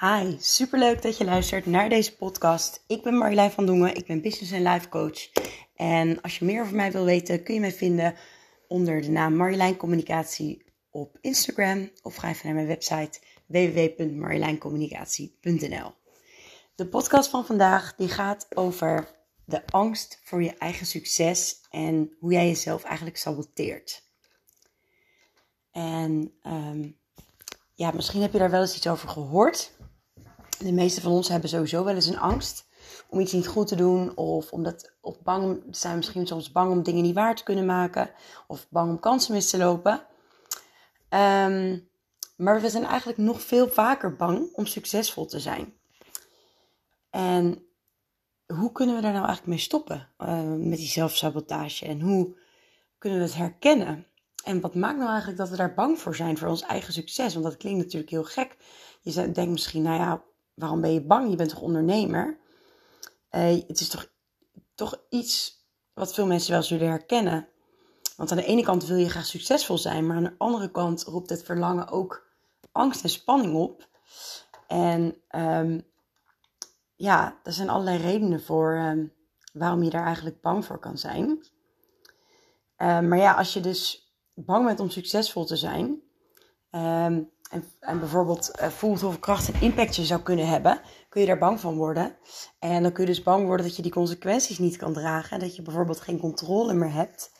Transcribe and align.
Hi, 0.00 0.36
superleuk 0.40 1.02
dat 1.02 1.16
je 1.16 1.24
luistert 1.24 1.66
naar 1.66 1.88
deze 1.88 2.16
podcast. 2.16 2.84
Ik 2.86 3.02
ben 3.02 3.16
Marjolein 3.16 3.50
van 3.50 3.66
Dongen, 3.66 3.94
ik 3.94 4.06
ben 4.06 4.22
business 4.22 4.52
en 4.52 4.62
life 4.62 4.88
coach. 4.88 5.30
En 5.74 6.20
als 6.20 6.38
je 6.38 6.44
meer 6.44 6.62
over 6.62 6.76
mij 6.76 6.92
wil 6.92 7.04
weten, 7.04 7.42
kun 7.42 7.54
je 7.54 7.60
mij 7.60 7.72
vinden 7.72 8.14
onder 8.68 9.00
de 9.00 9.10
naam 9.10 9.36
Marjolein 9.36 9.76
Communicatie 9.76 10.64
op 10.90 11.18
Instagram. 11.20 11.90
Of 12.02 12.16
ga 12.16 12.28
even 12.28 12.46
naar 12.46 12.54
mijn 12.54 12.66
website 12.66 13.20
www.marjoleincommunicatie.nl 13.46 15.92
De 16.74 16.86
podcast 16.86 17.30
van 17.30 17.46
vandaag 17.46 17.94
die 17.96 18.08
gaat 18.08 18.46
over 18.54 19.08
de 19.44 19.66
angst 19.66 20.20
voor 20.24 20.42
je 20.42 20.56
eigen 20.56 20.86
succes 20.86 21.60
en 21.70 22.16
hoe 22.18 22.32
jij 22.32 22.46
jezelf 22.46 22.84
eigenlijk 22.84 23.16
saboteert. 23.16 24.02
En 25.72 26.32
um, 26.46 26.96
ja, 27.74 27.90
misschien 27.90 28.22
heb 28.22 28.32
je 28.32 28.38
daar 28.38 28.50
wel 28.50 28.60
eens 28.60 28.76
iets 28.76 28.88
over 28.88 29.08
gehoord. 29.08 29.76
De 30.58 30.72
meeste 30.72 31.00
van 31.00 31.12
ons 31.12 31.28
hebben 31.28 31.50
sowieso 31.50 31.84
wel 31.84 31.94
eens 31.94 32.06
een 32.06 32.18
angst 32.18 32.66
om 33.08 33.20
iets 33.20 33.32
niet 33.32 33.46
goed 33.46 33.66
te 33.66 33.76
doen. 33.76 34.16
Of 34.16 34.52
omdat 34.52 34.92
of 35.00 35.22
bang, 35.22 35.62
zijn 35.70 35.96
misschien 35.96 36.26
soms 36.26 36.52
bang 36.52 36.70
om 36.70 36.82
dingen 36.82 37.02
niet 37.02 37.14
waar 37.14 37.36
te 37.36 37.42
kunnen 37.42 37.66
maken. 37.66 38.10
Of 38.46 38.66
bang 38.70 38.90
om 38.90 39.00
kansen 39.00 39.34
mis 39.34 39.50
te 39.50 39.58
lopen. 39.58 40.06
Um, 41.10 41.88
maar 42.36 42.60
we 42.60 42.70
zijn 42.70 42.84
eigenlijk 42.84 43.18
nog 43.18 43.42
veel 43.42 43.68
vaker 43.68 44.16
bang 44.16 44.48
om 44.52 44.66
succesvol 44.66 45.26
te 45.26 45.40
zijn. 45.40 45.74
En 47.10 47.66
hoe 48.46 48.72
kunnen 48.72 48.94
we 48.96 49.02
daar 49.02 49.12
nou 49.12 49.24
eigenlijk 49.24 49.56
mee 49.56 49.64
stoppen? 49.64 50.08
Uh, 50.18 50.42
met 50.42 50.78
die 50.78 50.88
zelfsabotage. 50.88 51.86
En 51.86 52.00
hoe 52.00 52.36
kunnen 52.98 53.18
we 53.18 53.24
het 53.24 53.34
herkennen? 53.34 54.06
En 54.44 54.60
wat 54.60 54.74
maakt 54.74 54.96
nou 54.96 55.08
eigenlijk 55.08 55.38
dat 55.38 55.48
we 55.48 55.56
daar 55.56 55.74
bang 55.74 55.98
voor 55.98 56.16
zijn 56.16 56.38
voor 56.38 56.48
ons 56.48 56.62
eigen 56.62 56.92
succes? 56.92 57.32
Want 57.32 57.44
dat 57.44 57.56
klinkt 57.56 57.78
natuurlijk 57.78 58.10
heel 58.10 58.24
gek. 58.24 58.56
Je 59.00 59.12
denkt 59.12 59.50
misschien, 59.50 59.82
nou 59.82 59.98
ja, 59.98 60.22
waarom 60.58 60.80
ben 60.80 60.92
je 60.92 61.00
bang? 61.00 61.30
Je 61.30 61.36
bent 61.36 61.50
toch 61.50 61.60
ondernemer? 61.60 62.38
Uh, 63.30 63.62
het 63.66 63.80
is 63.80 63.88
toch, 63.88 64.12
toch 64.74 65.00
iets 65.08 65.64
wat 65.94 66.14
veel 66.14 66.26
mensen 66.26 66.52
wel 66.52 66.62
zullen 66.62 66.88
herkennen. 66.88 67.48
Want 68.16 68.30
aan 68.30 68.36
de 68.36 68.44
ene 68.44 68.62
kant 68.62 68.86
wil 68.86 68.96
je 68.96 69.08
graag 69.08 69.26
succesvol 69.26 69.78
zijn, 69.78 70.06
maar 70.06 70.16
aan 70.16 70.24
de 70.24 70.34
andere 70.38 70.70
kant 70.70 71.02
roept 71.02 71.30
het 71.30 71.42
verlangen 71.42 71.88
ook 71.88 72.26
angst 72.72 73.02
en 73.02 73.08
spanning 73.08 73.54
op. 73.54 73.88
En 74.66 75.16
um, 75.30 75.86
ja, 76.96 77.40
er 77.42 77.52
zijn 77.52 77.68
allerlei 77.68 77.98
redenen 77.98 78.42
voor 78.42 78.76
um, 78.76 79.12
waarom 79.52 79.82
je 79.82 79.90
daar 79.90 80.04
eigenlijk 80.04 80.40
bang 80.40 80.64
voor 80.64 80.78
kan 80.78 80.98
zijn. 80.98 81.28
Uh, 82.78 83.00
maar 83.00 83.18
ja, 83.18 83.34
als 83.34 83.52
je 83.52 83.60
dus 83.60 84.12
bang 84.34 84.66
bent 84.66 84.80
om 84.80 84.90
succesvol 84.90 85.44
te 85.44 85.56
zijn. 85.56 86.02
Um, 86.70 87.30
en, 87.50 87.64
en, 87.80 87.98
bijvoorbeeld 87.98 88.50
uh, 88.60 88.68
voelt 88.68 89.00
hoeveel 89.00 89.20
kracht 89.20 89.52
en 89.52 89.60
impact 89.60 89.96
je 89.96 90.04
zou 90.04 90.20
kunnen 90.20 90.48
hebben, 90.48 90.80
kun 91.08 91.20
je 91.20 91.26
daar 91.26 91.38
bang 91.38 91.60
van 91.60 91.76
worden. 91.76 92.16
En 92.58 92.82
dan 92.82 92.92
kun 92.92 93.04
je 93.04 93.10
dus 93.10 93.22
bang 93.22 93.46
worden 93.46 93.66
dat 93.66 93.76
je 93.76 93.82
die 93.82 93.92
consequenties 93.92 94.58
niet 94.58 94.76
kan 94.76 94.92
dragen. 94.92 95.30
En 95.30 95.40
dat 95.40 95.56
je 95.56 95.62
bijvoorbeeld 95.62 96.00
geen 96.00 96.18
controle 96.18 96.74
meer 96.74 96.92
hebt. 96.92 97.30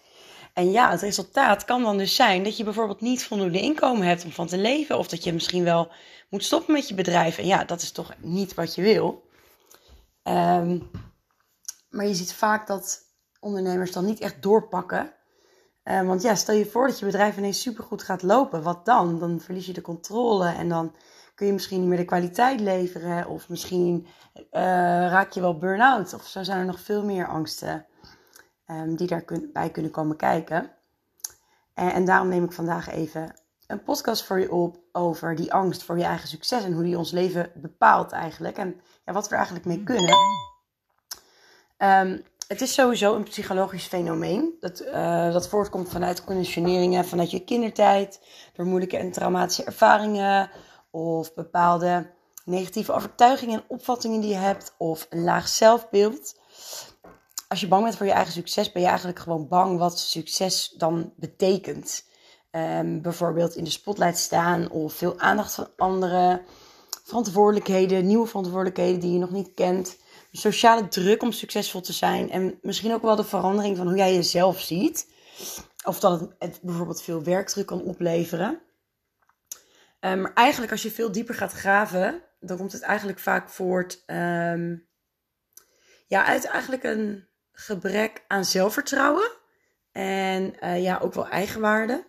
En 0.55 0.71
ja, 0.71 0.91
het 0.91 1.01
resultaat 1.01 1.65
kan 1.65 1.83
dan 1.83 1.99
dus 1.99 2.15
zijn 2.15 2.45
dat 2.45 2.57
je 2.57 2.65
bijvoorbeeld 2.65 3.01
niet 3.01 3.25
voldoende 3.25 3.61
inkomen 3.61 4.07
hebt 4.07 4.25
om 4.25 4.31
van 4.31 4.47
te 4.47 4.59
leven. 4.59 4.99
Of 4.99 5.09
dat 5.09 5.25
je 5.25 5.33
misschien 5.33 5.65
wel 5.65 5.93
moet 6.29 6.45
stoppen 6.45 6.75
met 6.75 6.89
je 6.89 6.95
bedrijf. 6.95 7.39
En 7.39 7.47
ja, 7.47 7.65
dat 7.65 7.83
is 7.83 7.93
toch 7.93 8.15
niet 8.19 8.55
wat 8.55 8.75
je 8.75 8.83
wil. 8.83 9.27
Um, 10.23 10.91
maar 11.91 12.07
je 12.07 12.15
ziet 12.15 12.33
vaak 12.33 12.67
dat 12.67 13.01
ondernemers 13.41 13.93
dan 13.93 14.05
niet 14.05 14.21
echt 14.21 14.43
doorpakken 14.43 15.13
uh, 15.89 16.03
want 16.03 16.23
ja, 16.23 16.35
stel 16.35 16.55
je 16.55 16.67
voor 16.67 16.87
dat 16.87 16.99
je 16.99 17.05
bedrijf 17.05 17.37
ineens 17.37 17.61
supergoed 17.61 18.03
gaat 18.03 18.23
lopen. 18.23 18.63
Wat 18.63 18.85
dan? 18.85 19.19
Dan 19.19 19.41
verlies 19.41 19.67
je 19.67 19.73
de 19.73 19.81
controle 19.81 20.49
en 20.49 20.69
dan 20.69 20.95
kun 21.35 21.47
je 21.47 21.53
misschien 21.53 21.81
niet 21.81 21.89
meer 21.89 21.99
de 21.99 22.05
kwaliteit 22.05 22.61
leveren. 22.61 23.29
Of 23.29 23.49
misschien 23.49 24.07
uh, 24.35 24.43
raak 25.09 25.33
je 25.33 25.41
wel 25.41 25.59
burn-out. 25.59 26.15
Of 26.15 26.27
zo 26.27 26.43
zijn 26.43 26.59
er 26.59 26.65
nog 26.65 26.81
veel 26.81 27.05
meer 27.05 27.27
angsten 27.27 27.87
um, 28.67 28.97
die 28.97 29.07
daarbij 29.07 29.71
kunnen 29.71 29.91
komen 29.91 30.17
kijken. 30.17 30.71
En, 31.75 31.93
en, 31.93 32.05
daarom 32.05 32.29
neem 32.29 32.45
ik 32.45 32.53
vandaag 32.53 32.91
even 32.91 33.35
een 33.67 33.83
podcast 33.83 34.25
voor 34.25 34.41
je 34.41 34.53
op 34.53 34.79
over 34.93 35.35
die 35.35 35.53
angst 35.53 35.83
voor 35.83 35.99
je 35.99 36.05
eigen 36.05 36.29
succes. 36.29 36.65
En 36.65 36.73
hoe 36.73 36.83
die 36.83 36.99
ons 36.99 37.11
leven 37.11 37.51
bepaalt 37.55 38.13
eigenlijk. 38.13 38.57
En 38.57 38.81
ja, 39.05 39.13
wat 39.13 39.25
we 39.25 39.31
er 39.31 39.37
eigenlijk 39.37 39.67
mee 39.67 39.83
kunnen. 39.83 40.17
Um, 41.79 42.25
het 42.49 42.61
is 42.61 42.75
sowieso 42.75 43.15
een 43.15 43.23
psychologisch 43.23 43.87
fenomeen. 43.87 44.55
Dat, 44.61 44.81
uh, 44.81 45.33
dat 45.33 45.49
voortkomt 45.49 45.89
vanuit 45.89 46.25
conditioneringen, 46.25 47.05
vanuit 47.05 47.31
je 47.31 47.45
kindertijd, 47.45 48.21
door 48.53 48.67
moeilijke 48.67 48.97
en 48.97 49.13
traumatische 49.13 49.65
ervaringen 49.65 50.51
of 50.91 51.35
bepaalde 51.35 52.11
negatieve 52.45 52.93
overtuigingen 52.93 53.59
en 53.59 53.65
opvattingen 53.69 54.21
die 54.21 54.31
je 54.31 54.37
hebt 54.37 54.75
of 54.79 55.07
een 55.11 55.25
laag 55.25 55.49
zelfbeeld. 55.49 56.41
Als 57.49 57.61
je 57.61 57.69
bang 57.69 57.83
bent 57.83 57.97
voor 57.97 58.07
je 58.07 58.13
eigen 58.13 58.33
succes, 58.33 58.73
ben 58.73 58.83
je 58.83 58.89
eigenlijk 58.89 59.19
gewoon 59.19 59.49
bang 59.49 59.79
wat 59.79 59.99
succes 59.99 60.75
dan 60.77 61.13
betekent. 61.17 62.07
Um, 62.51 63.03
bijvoorbeeld 63.03 63.57
in 63.57 63.65
de 63.65 63.71
spotlight 63.71 64.19
staan 64.19 64.71
of 64.71 64.93
veel 64.93 65.19
aandacht 65.19 65.55
van 65.55 65.69
anderen, 65.77 66.43
verantwoordelijkheden, 67.05 68.07
nieuwe 68.07 68.27
verantwoordelijkheden 68.27 69.01
die 69.01 69.13
je 69.13 69.19
nog 69.19 69.31
niet 69.31 69.55
kent 69.55 69.97
sociale 70.33 70.89
druk 70.89 71.23
om 71.23 71.33
succesvol 71.33 71.81
te 71.81 71.93
zijn. 71.93 72.31
En 72.31 72.59
misschien 72.63 72.93
ook 72.93 73.03
wel 73.03 73.17
de 73.17 73.25
verandering 73.25 73.77
van 73.77 73.87
hoe 73.87 73.97
jij 73.97 74.15
jezelf 74.15 74.61
ziet. 74.61 75.09
Of 75.85 76.01
dat 76.01 76.35
het, 76.39 76.59
bijvoorbeeld 76.63 77.03
veel 77.03 77.23
werkdruk 77.23 77.67
kan 77.67 77.83
opleveren. 77.83 78.61
Um, 80.01 80.21
maar 80.21 80.35
eigenlijk 80.35 80.73
als 80.73 80.83
je 80.83 80.91
veel 80.91 81.13
dieper 81.13 81.35
gaat 81.35 81.53
graven, 81.53 82.23
dan 82.41 82.57
komt 82.57 82.73
het 82.73 82.83
eigenlijk 82.83 83.19
vaak 83.19 83.49
voort 83.49 84.03
um, 84.07 84.89
ja, 86.07 86.25
uit 86.25 86.45
eigenlijk 86.45 86.85
een 86.85 87.29
gebrek 87.53 88.25
aan 88.29 88.45
zelfvertrouwen. 88.45 89.31
En 89.93 90.55
uh, 90.65 90.83
ja, 90.83 90.99
ook 90.99 91.15
wel 91.15 91.29
eigenwaarde. 91.29 92.07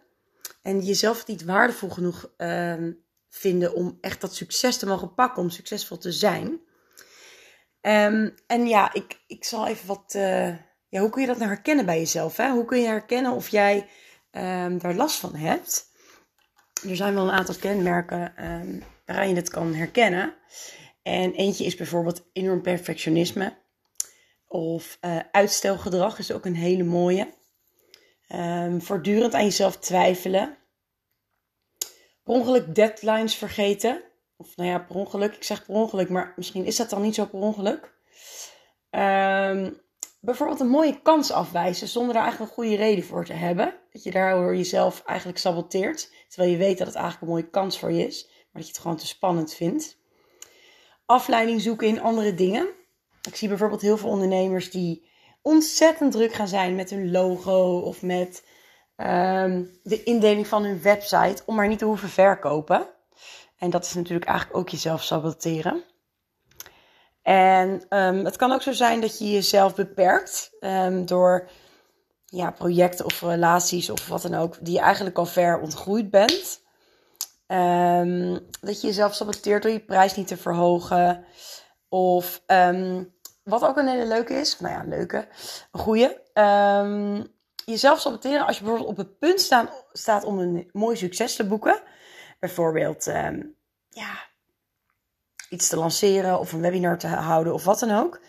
En 0.62 0.80
jezelf 0.80 1.28
niet 1.28 1.44
waardevol 1.44 1.90
genoeg 1.90 2.31
um, 2.38 3.06
vinden 3.30 3.74
om 3.74 3.97
echt 4.01 4.22
dat 4.22 4.36
succes 4.36 4.78
te 4.78 4.86
mogen 4.86 5.13
pakken, 5.13 5.44
om 5.44 5.50
succesvol 5.50 5.97
te 5.97 6.12
zijn. 6.12 6.62
Um, 7.82 8.36
en 8.48 8.68
ja, 8.68 8.94
ik, 8.94 9.20
ik 9.28 9.44
zal 9.44 9.68
even 9.68 9.88
wat. 9.88 10.14
Uh, 10.16 10.48
ja, 10.88 11.00
hoe 11.00 11.10
kun 11.10 11.22
je 11.22 11.28
dat 11.28 11.38
nou 11.38 11.50
herkennen 11.50 11.86
bij 11.86 11.98
jezelf? 11.98 12.38
Hè? 12.38 12.50
Hoe 12.50 12.66
kun 12.66 12.80
je 12.80 12.88
herkennen 12.88 13.32
of 13.32 13.50
jij 13.50 13.88
um, 14.32 14.78
daar 14.78 14.94
last 14.94 15.20
van 15.20 15.36
hebt? 15.36 15.88
Er 16.90 16.96
zijn 16.96 17.14
wel 17.14 17.24
een 17.24 17.32
aantal 17.32 17.56
kenmerken 17.56 18.46
um, 18.46 18.84
waaraan 19.06 19.30
je 19.30 19.36
het 19.36 19.50
kan 19.50 19.74
herkennen. 19.74 20.36
En 21.04 21.34
eentje 21.34 21.66
is 21.66 21.76
bijvoorbeeld 21.76 22.30
enorm 22.34 22.62
perfectionisme. 22.62 23.58
Of 24.48 24.98
uh, 25.02 25.20
uitstelgedrag 25.32 26.20
is 26.20 26.32
ook 26.32 26.46
een 26.46 26.56
hele 26.56 26.84
mooie. 26.84 27.38
Voortdurend 28.80 29.34
aan 29.34 29.44
jezelf 29.44 29.78
twijfelen. 29.78 30.58
Ongeluk 32.24 32.76
deadlines 32.76 33.36
vergeten. 33.36 34.04
Of 34.42 34.56
nou 34.56 34.70
ja, 34.70 34.80
per 34.80 34.96
ongeluk. 34.96 35.36
Ik 35.36 35.44
zeg 35.44 35.66
per 35.66 35.76
ongeluk, 35.76 36.10
maar 36.10 36.34
misschien 36.36 36.66
is 36.66 36.76
dat 36.76 36.90
dan 36.90 37.02
niet 37.02 37.16
zo 37.16 37.26
per 37.26 37.40
ongeluk. 37.40 37.94
Um, 38.92 39.82
bijvoorbeeld 40.20 40.60
een 40.60 40.68
mooie 40.68 41.02
kans 41.02 41.32
afwijzen 41.32 41.88
zonder 41.88 42.14
daar 42.14 42.24
eigenlijk 42.24 42.52
een 42.52 42.64
goede 42.64 42.76
reden 42.76 43.04
voor 43.04 43.26
te 43.26 43.34
hebben. 43.34 43.74
Dat 43.92 44.04
je 44.04 44.12
daardoor 44.12 44.56
jezelf 44.56 45.04
eigenlijk 45.06 45.40
saboteert. 45.40 46.12
Terwijl 46.28 46.52
je 46.52 46.58
weet 46.58 46.78
dat 46.78 46.88
het 46.88 46.96
eigenlijk 46.96 47.26
een 47.26 47.38
mooie 47.38 47.50
kans 47.50 47.80
voor 47.80 47.92
je 47.92 48.08
is. 48.08 48.26
Maar 48.28 48.62
dat 48.62 48.66
je 48.66 48.72
het 48.72 48.82
gewoon 48.82 48.98
te 48.98 49.08
spannend 49.08 49.54
vindt. 49.54 49.98
Afleiding 51.06 51.62
zoeken 51.62 51.88
in 51.88 52.02
andere 52.02 52.34
dingen. 52.34 52.70
Ik 53.28 53.36
zie 53.36 53.48
bijvoorbeeld 53.48 53.82
heel 53.82 53.98
veel 53.98 54.10
ondernemers 54.10 54.72
die 54.72 55.08
ontzettend 55.42 56.12
druk 56.12 56.34
gaan 56.34 56.48
zijn 56.48 56.76
met 56.76 56.90
hun 56.90 57.12
logo 57.12 57.80
of 57.80 58.02
met 58.02 58.44
um, 58.98 59.80
de 59.84 60.04
indeling 60.04 60.48
van 60.48 60.64
hun 60.64 60.82
website 60.82 61.44
om 61.46 61.56
maar 61.56 61.68
niet 61.68 61.80
te 61.80 61.86
hoeven 61.86 62.10
verkopen. 62.10 62.98
En 63.59 63.70
dat 63.70 63.86
is 63.86 63.94
natuurlijk 63.94 64.30
eigenlijk 64.30 64.57
ook 64.57 64.69
jezelf 64.69 65.04
saboteren. 65.04 65.84
En 67.22 67.86
um, 67.89 68.25
het 68.25 68.36
kan 68.36 68.51
ook 68.51 68.62
zo 68.62 68.72
zijn 68.72 69.01
dat 69.01 69.18
je 69.18 69.31
jezelf 69.31 69.75
beperkt 69.75 70.51
um, 70.60 71.06
door 71.06 71.50
ja, 72.25 72.51
projecten 72.51 73.06
of 73.06 73.22
relaties 73.22 73.89
of 73.89 74.07
wat 74.07 74.22
dan 74.22 74.36
ook, 74.36 74.57
die 74.62 74.74
je 74.74 74.80
eigenlijk 74.80 75.18
al 75.18 75.25
ver 75.25 75.60
ontgroeid 75.60 76.10
bent. 76.10 76.62
Um, 77.48 78.39
dat 78.62 78.81
je 78.81 78.88
jezelf 78.88 79.13
saboteert 79.16 79.63
door 79.63 79.72
je 79.72 79.80
prijs 79.80 80.16
niet 80.16 80.28
te 80.28 80.38
verhogen. 80.38 81.25
Of 81.89 82.42
wat 83.44 83.63
ook 83.63 83.78
een 83.78 83.88
hele 83.88 84.07
leuke 84.07 84.34
is, 84.34 84.60
nou 84.60 84.74
ja, 84.74 84.84
leuke, 84.88 85.28
een 85.72 85.80
goede. 85.80 86.22
jezelf 87.66 88.00
saboteren 88.00 88.45
als 88.45 88.57
je 88.57 88.63
bijvoorbeeld 88.63 88.92
op 88.92 88.98
het 88.98 89.19
punt 89.19 89.42
staan, 89.42 89.69
staat 89.92 90.24
om 90.24 90.39
een 90.39 90.69
mooi 90.72 90.95
succes 90.98 91.36
te 91.36 91.48
boeken 91.48 91.81
bijvoorbeeld 92.39 93.07
um, 93.07 93.56
ja, 93.89 94.27
iets 95.50 95.68
te 95.68 95.77
lanceren 95.77 96.39
of 96.39 96.51
een 96.51 96.62
webinar 96.62 96.97
te 96.97 97.07
houden 97.07 97.53
of 97.53 97.63
wat 97.63 97.80
dan 97.80 97.91
ook. 97.91 98.21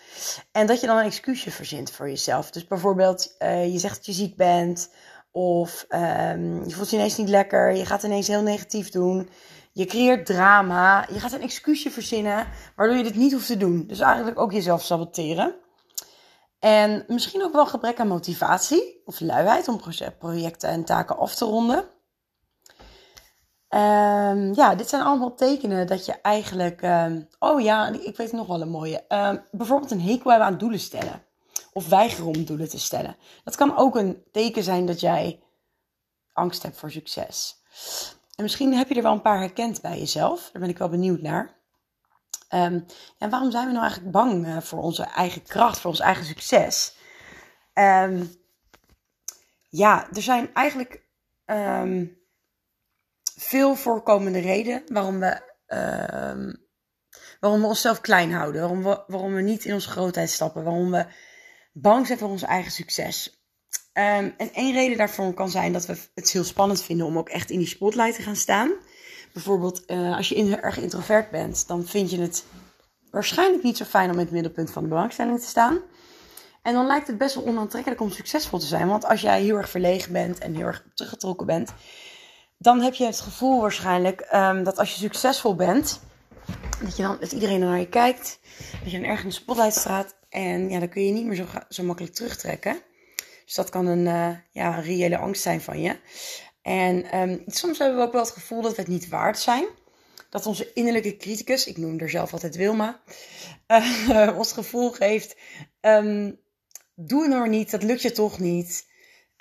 En 0.53 0.67
dat 0.67 0.81
je 0.81 0.87
dan 0.87 0.97
een 0.99 1.05
excuusje 1.05 1.51
verzint 1.51 1.91
voor 1.91 2.09
jezelf. 2.09 2.51
Dus 2.51 2.67
bijvoorbeeld 2.67 3.35
uh, 3.39 3.73
je 3.73 3.79
zegt 3.79 3.97
dat 3.97 4.07
je 4.07 4.13
ziek 4.13 4.37
bent 4.37 4.91
of 5.31 5.87
um, 5.89 6.65
je 6.69 6.75
voelt 6.75 6.91
je 6.91 6.97
ineens 6.97 7.17
niet 7.17 7.29
lekker, 7.29 7.73
je 7.73 7.87
gaat 7.87 8.03
ineens 8.03 8.27
heel 8.27 8.43
negatief 8.43 8.91
doen. 8.91 9.17
Je 9.73 9.83
Je 9.83 9.87
creëert 9.87 10.27
drama. 10.27 11.07
Je 11.13 11.21
gaat 11.21 11.33
een 11.33 11.43
excuusje 11.43 11.91
verzinnen 11.91 12.47
waardoor 12.77 12.97
je 12.97 13.03
dit 13.03 13.15
niet 13.15 13.33
hoeft 13.33 13.47
te 13.47 13.57
doen. 13.57 13.87
Dus 13.87 14.01
eigenlijk 14.01 14.39
ook 14.39 14.53
jezelf 14.53 14.83
saboteren. 14.83 15.55
En 16.59 17.05
misschien 17.07 17.43
ook 17.43 17.53
wel 17.53 17.67
gebrek 17.67 18.01
aan 18.01 18.09
motivatie 18.09 19.03
of 19.05 19.21
luiheid 19.21 19.69
om 19.69 19.81
projecten 20.19 20.69
en 20.69 20.85
taken 20.85 21.19
af 21.19 21.35
te 21.35 21.45
ronden. 21.45 21.85
Um, 23.75 24.55
ja, 24.55 24.75
dit 24.75 24.89
zijn 24.89 25.03
allemaal 25.03 25.35
tekenen 25.35 25.87
dat 25.87 26.07
je 26.07 26.21
eigenlijk. 26.21 26.83
Um, 26.83 27.29
oh 27.39 27.61
ja, 27.61 27.89
ik 27.89 28.17
weet 28.17 28.33
nog 28.33 28.47
wel 28.47 28.61
een 28.61 28.69
mooie. 28.69 29.05
Um, 29.09 29.45
bijvoorbeeld 29.51 29.91
een 29.91 30.01
hekel 30.01 30.31
hebben 30.31 30.49
aan 30.49 30.59
doelen 30.59 30.81
stellen. 30.81 31.25
Of 31.73 31.89
weigeren 31.89 32.27
om 32.27 32.45
doelen 32.45 32.69
te 32.69 32.79
stellen. 32.79 33.17
Dat 33.45 33.57
kan 33.57 33.77
ook 33.77 33.97
een 33.97 34.23
teken 34.33 34.63
zijn 34.63 34.87
dat 34.87 35.01
jij 35.01 35.43
angst 36.33 36.63
hebt 36.63 36.77
voor 36.77 36.91
succes. 36.91 37.63
En 38.35 38.43
misschien 38.43 38.75
heb 38.75 38.89
je 38.89 38.95
er 38.95 39.03
wel 39.03 39.13
een 39.13 39.23
paar 39.23 39.39
herkend 39.39 39.81
bij 39.81 39.99
jezelf. 39.99 40.49
Daar 40.53 40.63
ben 40.63 40.71
ik 40.71 40.79
wel 40.79 40.89
benieuwd 40.89 41.21
naar. 41.21 41.55
en 42.49 42.87
waarom 43.19 43.51
zijn 43.51 43.67
we 43.67 43.73
nou 43.73 43.83
eigenlijk 43.83 44.13
bang 44.13 44.47
uh, 44.47 44.61
voor 44.61 44.83
onze 44.83 45.03
eigen 45.03 45.43
kracht, 45.43 45.81
voor 45.81 45.91
ons 45.91 46.01
eigen 46.01 46.25
succes? 46.25 46.97
ja, 49.69 50.09
er 50.13 50.23
zijn 50.23 50.55
eigenlijk 50.55 51.03
veel 53.41 53.75
voorkomende 53.75 54.39
reden 54.39 54.83
waarom 54.87 55.21
we, 55.21 55.41
uh, 55.69 56.55
waarom 57.41 57.61
we 57.61 57.67
onszelf 57.67 58.01
klein 58.01 58.33
houden. 58.33 58.61
Waarom 58.61 58.83
we, 58.83 59.03
waarom 59.07 59.35
we 59.35 59.41
niet 59.41 59.65
in 59.65 59.75
onze 59.75 59.89
grootheid 59.89 60.31
stappen. 60.31 60.65
Waarom 60.65 60.91
we 60.91 61.07
bang 61.73 62.07
zijn 62.07 62.19
voor 62.19 62.29
ons 62.29 62.43
eigen 62.43 62.73
succes. 62.73 63.45
Um, 63.93 64.35
en 64.37 64.53
één 64.53 64.73
reden 64.73 64.97
daarvoor 64.97 65.35
kan 65.35 65.51
zijn 65.51 65.73
dat 65.73 65.87
we 65.87 65.97
het 66.15 66.31
heel 66.31 66.45
spannend 66.45 66.83
vinden 66.83 67.07
om 67.07 67.19
ook 67.19 67.29
echt 67.29 67.51
in 67.51 67.59
die 67.59 67.67
spotlight 67.67 68.15
te 68.15 68.23
gaan 68.23 68.37
staan. 68.37 68.73
Bijvoorbeeld, 69.33 69.83
uh, 69.87 70.17
als 70.17 70.29
je 70.29 70.35
in, 70.35 70.61
erg 70.61 70.79
introvert 70.79 71.31
bent, 71.31 71.69
dan 71.69 71.87
vind 71.87 72.11
je 72.11 72.21
het 72.21 72.45
waarschijnlijk 73.11 73.63
niet 73.63 73.77
zo 73.77 73.85
fijn 73.85 74.11
om 74.11 74.15
in 74.15 74.25
het 74.25 74.31
middelpunt 74.31 74.71
van 74.71 74.83
de 74.83 74.89
belangstelling 74.89 75.41
te 75.41 75.47
staan. 75.47 75.81
En 76.63 76.75
dan 76.75 76.87
lijkt 76.87 77.07
het 77.07 77.19
best 77.19 77.35
wel 77.35 77.47
onaantrekkelijk 77.47 78.01
om 78.01 78.11
succesvol 78.11 78.59
te 78.59 78.67
zijn. 78.67 78.89
Want 78.89 79.05
als 79.05 79.21
jij 79.21 79.43
heel 79.43 79.57
erg 79.57 79.71
verlegen 79.71 80.13
bent 80.13 80.39
en 80.39 80.55
heel 80.55 80.67
erg 80.67 80.85
teruggetrokken 80.95 81.47
bent, 81.47 81.73
dan 82.63 82.81
heb 82.81 82.95
je 82.95 83.05
het 83.05 83.21
gevoel 83.21 83.61
waarschijnlijk 83.61 84.29
um, 84.33 84.65
dat 84.65 84.79
als 84.79 84.91
je 84.91 84.97
succesvol 84.97 85.55
bent, 85.55 86.01
dat, 86.83 86.97
je 86.97 87.03
dan, 87.03 87.17
dat 87.21 87.33
iedereen 87.33 87.61
naar 87.61 87.79
je 87.79 87.89
kijkt, 87.89 88.41
dat 88.83 88.91
je 88.91 88.99
dan 88.99 89.07
ergens 89.07 89.23
in 89.23 89.29
de 89.29 89.35
spotlight 89.35 89.75
staat 89.75 90.17
en 90.29 90.71
ja, 90.71 90.79
dan 90.79 90.89
kun 90.89 91.05
je 91.07 91.13
niet 91.13 91.27
meer 91.27 91.37
zo, 91.37 91.47
zo 91.69 91.83
makkelijk 91.83 92.15
terugtrekken. 92.15 92.83
Dus 93.45 93.55
dat 93.55 93.71
kan 93.71 93.87
een, 93.87 94.07
uh, 94.07 94.37
ja, 94.51 94.81
reële 94.81 95.19
angst 95.19 95.43
zijn 95.43 95.61
van 95.61 95.81
je. 95.81 95.97
En 96.63 97.19
um, 97.19 97.43
soms 97.47 97.79
hebben 97.79 97.99
we 97.99 98.05
ook 98.05 98.13
wel 98.13 98.23
het 98.23 98.31
gevoel 98.31 98.63
dat 98.63 98.75
we 98.75 98.81
het 98.81 98.91
niet 98.91 99.09
waard 99.09 99.39
zijn. 99.39 99.65
Dat 100.31 100.47
onze 100.47 100.73
innerlijke 100.73 101.17
criticus, 101.17 101.67
ik 101.67 101.77
noem 101.77 101.99
er 101.99 102.11
zelf 102.11 102.33
altijd 102.33 102.57
Wilma, 102.57 103.01
uh, 103.69 104.37
ons 104.39 104.53
gevoel 104.53 104.91
geeft: 104.91 105.37
um, 105.81 106.41
doe 106.95 107.23
het 107.23 107.31
nou 107.31 107.49
niet, 107.49 107.71
dat 107.71 107.83
lukt 107.83 108.03
je 108.03 108.13
toch 108.13 108.39
niet. 108.39 108.89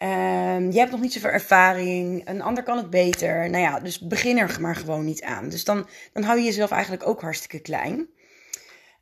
Um, 0.03 0.71
je 0.71 0.79
hebt 0.79 0.91
nog 0.91 0.99
niet 0.99 1.13
zoveel 1.13 1.29
ervaring. 1.29 2.27
Een 2.27 2.41
ander 2.41 2.63
kan 2.63 2.77
het 2.77 2.89
beter. 2.89 3.49
Nou 3.49 3.63
ja, 3.63 3.79
dus 3.79 3.99
begin 3.99 4.37
er 4.37 4.57
maar 4.61 4.75
gewoon 4.75 5.05
niet 5.05 5.23
aan. 5.23 5.49
Dus 5.49 5.63
dan, 5.63 5.87
dan 6.13 6.23
hou 6.23 6.37
je 6.37 6.45
jezelf 6.45 6.71
eigenlijk 6.71 7.07
ook 7.07 7.21
hartstikke 7.21 7.59
klein. 7.59 8.07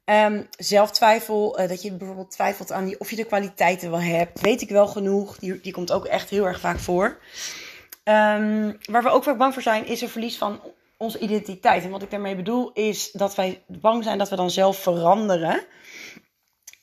Um, 0.06 0.48
zelftwijfel, 0.58 1.60
uh, 1.60 1.68
dat 1.68 1.82
je 1.82 1.94
bijvoorbeeld 1.94 2.32
twijfelt 2.32 2.72
aan 2.72 2.86
die, 2.86 3.00
of 3.00 3.10
je 3.10 3.16
de 3.16 3.26
kwaliteiten 3.26 3.90
wel 3.90 4.02
hebt. 4.02 4.42
Weet 4.42 4.62
ik 4.62 4.70
wel 4.70 4.88
genoeg. 4.88 5.38
Die, 5.38 5.62
die 5.62 5.74
komt 5.74 5.92
ook 5.92 6.06
echt 6.06 6.30
heel 6.30 6.46
erg 6.46 6.60
vaak 6.60 6.80
voor. 6.80 7.06
Um, 8.04 8.78
waar 8.82 9.04
we 9.04 9.10
ook 9.10 9.24
vaak 9.24 9.38
bang 9.38 9.54
voor 9.54 9.62
zijn, 9.62 9.86
is 9.86 10.02
een 10.02 10.10
verlies 10.10 10.38
van 10.38 10.62
onze 10.98 11.20
identiteit. 11.20 11.84
En 11.84 11.90
wat 11.90 12.02
ik 12.02 12.12
daarmee 12.12 12.36
bedoel, 12.36 12.72
is 12.74 13.12
dat 13.12 13.36
wij 13.36 13.62
bang 13.68 14.04
zijn 14.04 14.18
dat 14.18 14.30
we 14.30 14.36
dan 14.36 14.52
zelf 14.52 14.78
veranderen. 14.78 15.66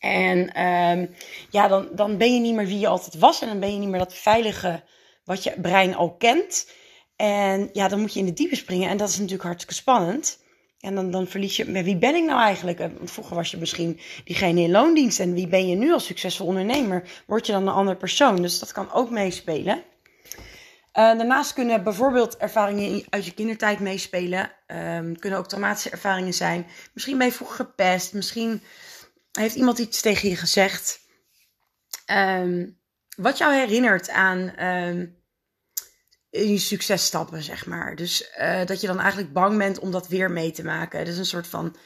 En 0.05 0.63
um, 0.63 1.15
ja, 1.51 1.69
dan, 1.69 1.89
dan 1.93 2.19
ben 2.19 2.35
je 2.35 2.41
niet 2.41 2.55
meer 2.55 2.67
wie 2.67 2.79
je 2.79 2.87
altijd 2.87 3.19
was. 3.19 3.43
En 3.43 3.49
dan 3.49 3.61
ben 3.61 3.73
je 3.73 3.79
niet 3.79 3.89
meer 3.89 3.99
dat 3.99 4.15
veilige 4.15 4.83
wat 5.25 5.43
je 5.43 5.61
brein 5.61 5.95
al 5.95 6.15
kent. 6.17 6.71
En 7.17 7.71
ja, 7.73 7.89
dan 7.89 8.01
moet 8.01 8.13
je 8.13 8.21
in 8.21 8.27
de 8.27 8.33
diepe 8.33 8.57
springen. 8.57 8.89
En 8.89 8.97
dat 8.97 9.09
is 9.09 9.17
natuurlijk 9.17 9.43
hartstikke 9.43 9.75
spannend. 9.75 10.43
En 10.81 10.95
dan, 10.95 11.11
dan 11.11 11.27
verlies 11.27 11.57
je, 11.57 11.83
wie 11.83 11.97
ben 11.97 12.15
ik 12.15 12.25
nou 12.25 12.41
eigenlijk? 12.41 12.79
Want 12.79 13.11
vroeger 13.11 13.37
was 13.37 13.51
je 13.51 13.57
misschien 13.57 14.01
diegene 14.25 14.61
in 14.61 14.71
loondienst. 14.71 15.21
En 15.21 15.35
wie 15.35 15.49
ben 15.49 15.69
je 15.69 15.77
nu 15.77 15.93
als 15.93 16.07
succesvol 16.07 16.47
ondernemer? 16.47 17.03
Word 17.27 17.47
je 17.47 17.53
dan 17.53 17.63
een 17.63 17.75
ander 17.75 17.97
persoon? 17.97 18.43
Dus 18.43 18.59
dat 18.59 18.73
kan 18.73 18.93
ook 18.93 19.11
meespelen. 19.11 19.77
Uh, 19.77 19.83
daarnaast 20.93 21.53
kunnen 21.53 21.83
bijvoorbeeld 21.83 22.37
ervaringen 22.37 23.05
uit 23.11 23.25
je 23.25 23.35
kindertijd 23.35 23.81
meespelen. 23.81 24.51
Um, 24.67 25.19
kunnen 25.19 25.39
ook 25.39 25.49
traumatische 25.49 25.91
ervaringen 25.91 26.35
zijn. 26.35 26.67
Misschien 26.93 27.19
ben 27.19 27.27
je 27.27 27.33
vroeger 27.33 27.57
gepest. 27.57 28.13
Misschien 28.13 28.63
heeft 29.41 29.55
iemand 29.55 29.79
iets 29.79 30.01
tegen 30.01 30.29
je 30.29 30.37
gezegd. 30.37 31.01
Um, 32.13 32.83
wat 33.17 33.39
jou 33.39 33.55
herinnert 33.55 34.11
aan 34.11 34.65
um, 34.65 35.23
je 36.31 36.59
successtappen, 36.59 37.43
zeg 37.43 37.67
maar. 37.67 37.97
Dus 37.97 38.33
uh, 38.39 38.65
dat 38.65 38.81
je 38.81 38.87
dan 38.87 39.01
eigenlijk 39.01 39.33
bang 39.33 39.59
bent 39.59 39.79
om 39.79 39.91
dat 39.91 40.09
weer 40.09 40.31
mee 40.31 40.51
te 40.51 40.65
maken. 40.65 41.07
Is 41.07 41.19
een 41.19 41.25
soort 41.25 41.47
van, 41.47 41.77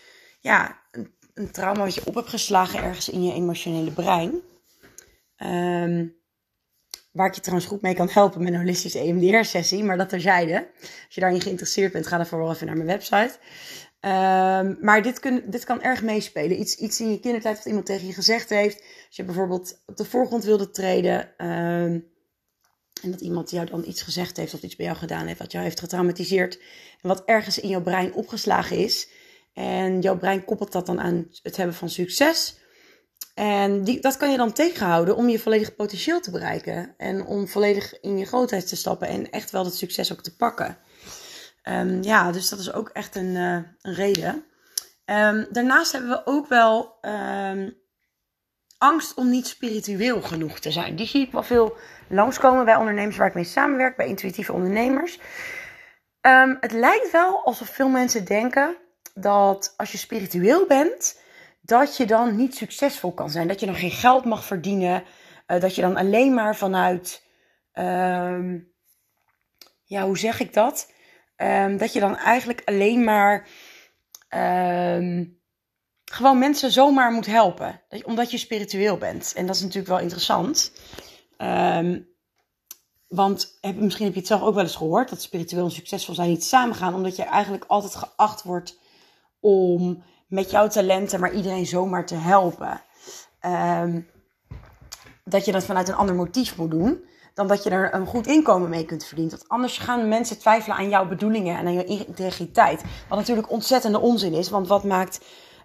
ja, 0.40 0.82
een, 0.90 1.14
een 1.34 1.50
trauma 1.50 1.84
wat 1.84 1.94
je 1.94 2.06
op 2.06 2.14
hebt 2.14 2.28
geslagen 2.28 2.82
ergens 2.82 3.08
in 3.08 3.24
je 3.24 3.32
emotionele 3.32 3.90
brein. 3.90 4.42
Um, 5.36 6.16
waar 7.12 7.26
ik 7.26 7.34
je 7.34 7.40
trouwens 7.40 7.68
goed 7.68 7.82
mee 7.82 7.94
kan 7.94 8.08
helpen 8.10 8.42
met 8.42 8.52
een 8.52 8.58
holistische 8.58 8.98
EMDR-sessie. 8.98 9.84
Maar 9.84 9.96
dat 9.96 10.08
terzijde. 10.08 10.70
Als 10.80 11.14
je 11.14 11.20
daarin 11.20 11.40
geïnteresseerd 11.40 11.92
bent, 11.92 12.06
ga 12.06 12.16
dan 12.16 12.26
vooral 12.26 12.52
even 12.52 12.66
naar 12.66 12.76
mijn 12.76 12.88
website. 12.88 13.38
Um, 14.00 14.78
maar 14.80 15.02
dit, 15.02 15.30
dit 15.44 15.64
kan 15.64 15.82
erg 15.82 16.02
meespelen. 16.02 16.60
Iets, 16.60 16.74
iets 16.74 17.00
in 17.00 17.10
je 17.10 17.20
kindertijd 17.20 17.56
wat 17.56 17.66
iemand 17.66 17.86
tegen 17.86 18.06
je 18.06 18.12
gezegd 18.12 18.48
heeft. 18.48 18.76
Als 19.06 19.16
je 19.16 19.24
bijvoorbeeld 19.24 19.82
op 19.86 19.96
de 19.96 20.04
voorgrond 20.04 20.44
wilde 20.44 20.70
treden. 20.70 21.46
Um, 21.46 22.06
en 23.02 23.10
dat 23.10 23.20
iemand 23.20 23.50
jou 23.50 23.66
dan 23.66 23.84
iets 23.86 24.02
gezegd 24.02 24.36
heeft 24.36 24.54
of 24.54 24.62
iets 24.62 24.76
bij 24.76 24.86
jou 24.86 24.98
gedaan 24.98 25.26
heeft 25.26 25.38
wat 25.38 25.52
jou 25.52 25.64
heeft 25.64 25.80
getraumatiseerd. 25.80 26.58
En 27.02 27.08
wat 27.08 27.24
ergens 27.24 27.58
in 27.58 27.68
jouw 27.68 27.82
brein 27.82 28.14
opgeslagen 28.14 28.76
is. 28.76 29.08
En 29.54 30.00
jouw 30.00 30.18
brein 30.18 30.44
koppelt 30.44 30.72
dat 30.72 30.86
dan 30.86 31.00
aan 31.00 31.28
het 31.42 31.56
hebben 31.56 31.76
van 31.76 31.88
succes. 31.88 32.58
En 33.34 33.84
die, 33.84 34.00
dat 34.00 34.16
kan 34.16 34.30
je 34.30 34.36
dan 34.36 34.52
tegenhouden 34.52 35.16
om 35.16 35.28
je 35.28 35.38
volledige 35.38 35.74
potentieel 35.74 36.20
te 36.20 36.30
bereiken. 36.30 36.94
En 36.96 37.24
om 37.24 37.48
volledig 37.48 38.00
in 38.00 38.18
je 38.18 38.26
grootheid 38.26 38.68
te 38.68 38.76
stappen 38.76 39.08
en 39.08 39.30
echt 39.30 39.50
wel 39.50 39.64
dat 39.64 39.74
succes 39.74 40.12
ook 40.12 40.22
te 40.22 40.36
pakken. 40.36 40.78
Um, 41.62 42.02
ja, 42.02 42.32
dus 42.32 42.48
dat 42.48 42.58
is 42.58 42.72
ook 42.72 42.88
echt 42.88 43.16
een, 43.16 43.34
uh, 43.34 43.52
een 43.80 43.94
reden. 43.94 44.44
Um, 45.04 45.46
daarnaast 45.50 45.92
hebben 45.92 46.10
we 46.10 46.26
ook 46.26 46.48
wel 46.48 46.98
um, 47.00 47.76
angst 48.78 49.14
om 49.14 49.30
niet 49.30 49.46
spiritueel 49.46 50.22
genoeg 50.22 50.58
te 50.58 50.70
zijn. 50.70 50.96
Die 50.96 51.06
zie 51.06 51.26
ik 51.26 51.32
wel 51.32 51.42
veel 51.42 51.76
langskomen 52.08 52.64
bij 52.64 52.76
ondernemers 52.76 53.16
waar 53.16 53.28
ik 53.28 53.34
mee 53.34 53.44
samenwerk, 53.44 53.96
bij 53.96 54.06
intuïtieve 54.06 54.52
ondernemers. 54.52 55.18
het 56.60 56.72
lijkt 56.72 57.10
wel 57.10 57.44
alsof 57.44 57.68
veel 57.68 57.88
mensen 57.88 58.24
denken 58.24 58.76
dat 59.14 59.74
als 59.76 59.92
je 59.92 59.98
spiritueel 59.98 60.66
bent, 60.66 61.20
dat 61.60 61.96
je 61.96 62.06
dan 62.06 62.36
niet 62.36 62.56
succesvol 62.56 63.12
kan 63.12 63.30
zijn. 63.30 63.48
Dat 63.48 63.60
je 63.60 63.66
dan 63.66 63.74
geen 63.74 63.90
geld 63.90 64.24
mag 64.24 64.44
verdienen. 64.44 65.04
Uh, 65.46 65.60
dat 65.60 65.74
je 65.74 65.80
dan 65.80 65.96
alleen 65.96 66.34
maar 66.34 66.56
vanuit. 66.56 67.26
ja, 69.84 70.04
hoe 70.04 70.18
zeg 70.18 70.40
ik 70.40 70.52
dat? 70.52 70.92
Um, 71.42 71.76
dat 71.76 71.92
je 71.92 72.00
dan 72.00 72.16
eigenlijk 72.16 72.62
alleen 72.64 73.04
maar 73.04 73.48
um, 74.96 75.40
gewoon 76.04 76.38
mensen 76.38 76.70
zomaar 76.70 77.12
moet 77.12 77.26
helpen. 77.26 77.80
Dat, 77.88 78.04
omdat 78.04 78.30
je 78.30 78.38
spiritueel 78.38 78.96
bent. 78.96 79.32
En 79.36 79.46
dat 79.46 79.54
is 79.54 79.60
natuurlijk 79.60 79.88
wel 79.88 79.98
interessant. 79.98 80.72
Um, 81.38 82.08
want 83.08 83.58
heb, 83.60 83.76
misschien 83.76 84.04
heb 84.04 84.14
je 84.14 84.20
het 84.20 84.28
zelf 84.28 84.42
ook 84.42 84.54
wel 84.54 84.62
eens 84.62 84.76
gehoord 84.76 85.08
dat 85.08 85.22
spiritueel 85.22 85.64
en 85.64 85.70
succesvol 85.70 86.14
zijn 86.14 86.28
niet 86.28 86.44
samengaan. 86.44 86.94
Omdat 86.94 87.16
je 87.16 87.22
eigenlijk 87.22 87.64
altijd 87.66 87.94
geacht 87.94 88.42
wordt 88.42 88.78
om 89.40 90.02
met 90.28 90.50
jouw 90.50 90.68
talenten 90.68 91.20
maar 91.20 91.34
iedereen 91.34 91.66
zomaar 91.66 92.06
te 92.06 92.14
helpen. 92.14 92.82
Dat 95.24 95.44
je 95.44 95.52
dat 95.52 95.64
vanuit 95.64 95.88
een 95.88 95.94
ander 95.94 96.14
motief 96.14 96.56
moet 96.56 96.70
doen 96.70 97.06
dan 97.38 97.46
dat 97.46 97.62
je 97.62 97.70
er 97.70 97.94
een 97.94 98.06
goed 98.06 98.26
inkomen 98.26 98.68
mee 98.68 98.84
kunt 98.84 99.04
verdienen. 99.04 99.36
Want 99.36 99.48
anders 99.48 99.78
gaan 99.78 100.08
mensen 100.08 100.38
twijfelen 100.38 100.76
aan 100.76 100.88
jouw 100.88 101.08
bedoelingen 101.08 101.58
en 101.58 101.66
aan 101.66 101.72
je 101.72 101.84
integriteit. 101.84 102.82
Wat 103.08 103.18
natuurlijk 103.18 103.50
ontzettende 103.50 104.00
onzin 104.00 104.32
is, 104.32 104.50
want 104.50 104.68
wat 104.68 104.84
maakt 104.84 105.20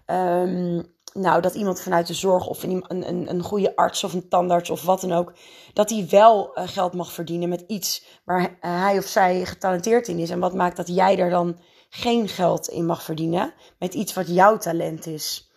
um, 0.06 0.86
nou, 1.12 1.40
dat 1.40 1.54
iemand 1.54 1.80
vanuit 1.80 2.06
de 2.06 2.14
zorg 2.14 2.46
of 2.46 2.62
een, 2.62 2.84
een, 2.88 3.30
een 3.30 3.42
goede 3.42 3.76
arts 3.76 4.04
of 4.04 4.12
een 4.12 4.28
tandarts 4.28 4.70
of 4.70 4.82
wat 4.82 5.00
dan 5.00 5.12
ook, 5.12 5.32
dat 5.72 5.90
hij 5.90 6.06
wel 6.10 6.58
uh, 6.58 6.68
geld 6.68 6.92
mag 6.94 7.12
verdienen 7.12 7.48
met 7.48 7.64
iets 7.66 8.20
waar 8.24 8.56
hij 8.60 8.98
of 8.98 9.04
zij 9.04 9.44
getalenteerd 9.44 10.08
in 10.08 10.18
is. 10.18 10.30
En 10.30 10.40
wat 10.40 10.54
maakt 10.54 10.76
dat 10.76 10.88
jij 10.88 11.18
er 11.18 11.30
dan 11.30 11.58
geen 11.88 12.28
geld 12.28 12.68
in 12.68 12.86
mag 12.86 13.02
verdienen 13.02 13.54
met 13.78 13.94
iets 13.94 14.14
wat 14.14 14.28
jouw 14.28 14.56
talent 14.56 15.06
is. 15.06 15.50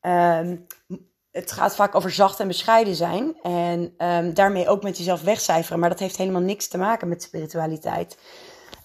Um, 0.00 0.66
het 1.36 1.52
gaat 1.52 1.76
vaak 1.76 1.94
over 1.94 2.10
zacht 2.10 2.40
en 2.40 2.46
bescheiden 2.46 2.94
zijn. 2.94 3.36
En 3.42 3.94
um, 3.98 4.34
daarmee 4.34 4.68
ook 4.68 4.82
met 4.82 4.98
jezelf 4.98 5.22
wegcijferen. 5.22 5.78
Maar 5.78 5.88
dat 5.88 5.98
heeft 5.98 6.16
helemaal 6.16 6.40
niks 6.40 6.68
te 6.68 6.78
maken 6.78 7.08
met 7.08 7.22
spiritualiteit. 7.22 8.18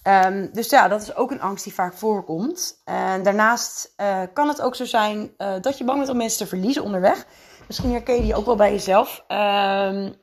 Ehm, 0.03 0.47
dus 0.51 0.69
ja, 0.69 0.87
dat 0.87 1.01
is 1.01 1.15
ook 1.15 1.31
een 1.31 1.41
angst 1.41 1.63
die 1.63 1.73
vaak 1.73 1.93
voorkomt. 1.93 2.81
En 2.85 3.23
daarnaast 3.23 3.93
uh, 3.97 4.21
kan 4.33 4.47
het 4.47 4.61
ook 4.61 4.75
zo 4.75 4.85
zijn 4.85 5.31
uh, 5.37 5.53
dat 5.61 5.77
je 5.77 5.83
bang 5.83 5.97
bent 5.97 6.11
om 6.11 6.17
mensen 6.17 6.37
te 6.37 6.47
verliezen 6.47 6.83
onderweg. 6.83 7.25
Misschien 7.67 7.91
herken 7.91 8.15
je 8.15 8.21
die 8.21 8.35
ook 8.35 8.45
wel 8.45 8.55
bij 8.55 8.71
jezelf. 8.71 9.23
Um, 9.27 10.15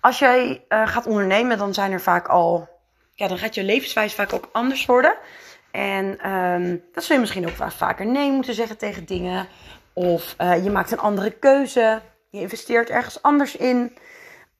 als 0.00 0.18
jij 0.18 0.64
uh, 0.68 0.86
gaat 0.86 1.06
ondernemen, 1.06 1.58
dan 1.58 1.74
zijn 1.74 1.92
er 1.92 2.00
vaak 2.00 2.28
al. 2.28 2.68
Ja, 3.14 3.28
dan 3.28 3.38
gaat 3.38 3.54
je 3.54 3.62
levenswijze 3.62 4.14
vaak 4.14 4.32
ook 4.32 4.48
anders 4.52 4.86
worden. 4.86 5.14
En 5.70 6.18
dan 6.92 7.02
zul 7.02 7.14
je 7.14 7.20
misschien 7.20 7.46
ook 7.48 7.72
vaker 7.72 8.06
nee 8.06 8.30
moeten 8.30 8.54
zeggen 8.54 8.78
tegen 8.78 9.04
dingen. 9.04 9.48
Of 9.94 10.34
je 10.38 10.70
maakt 10.70 10.92
een 10.92 10.98
andere 10.98 11.30
keuze. 11.30 12.00
Je 12.30 12.40
investeert 12.40 12.90
ergens 12.90 13.22
anders 13.22 13.56
in. 13.56 13.96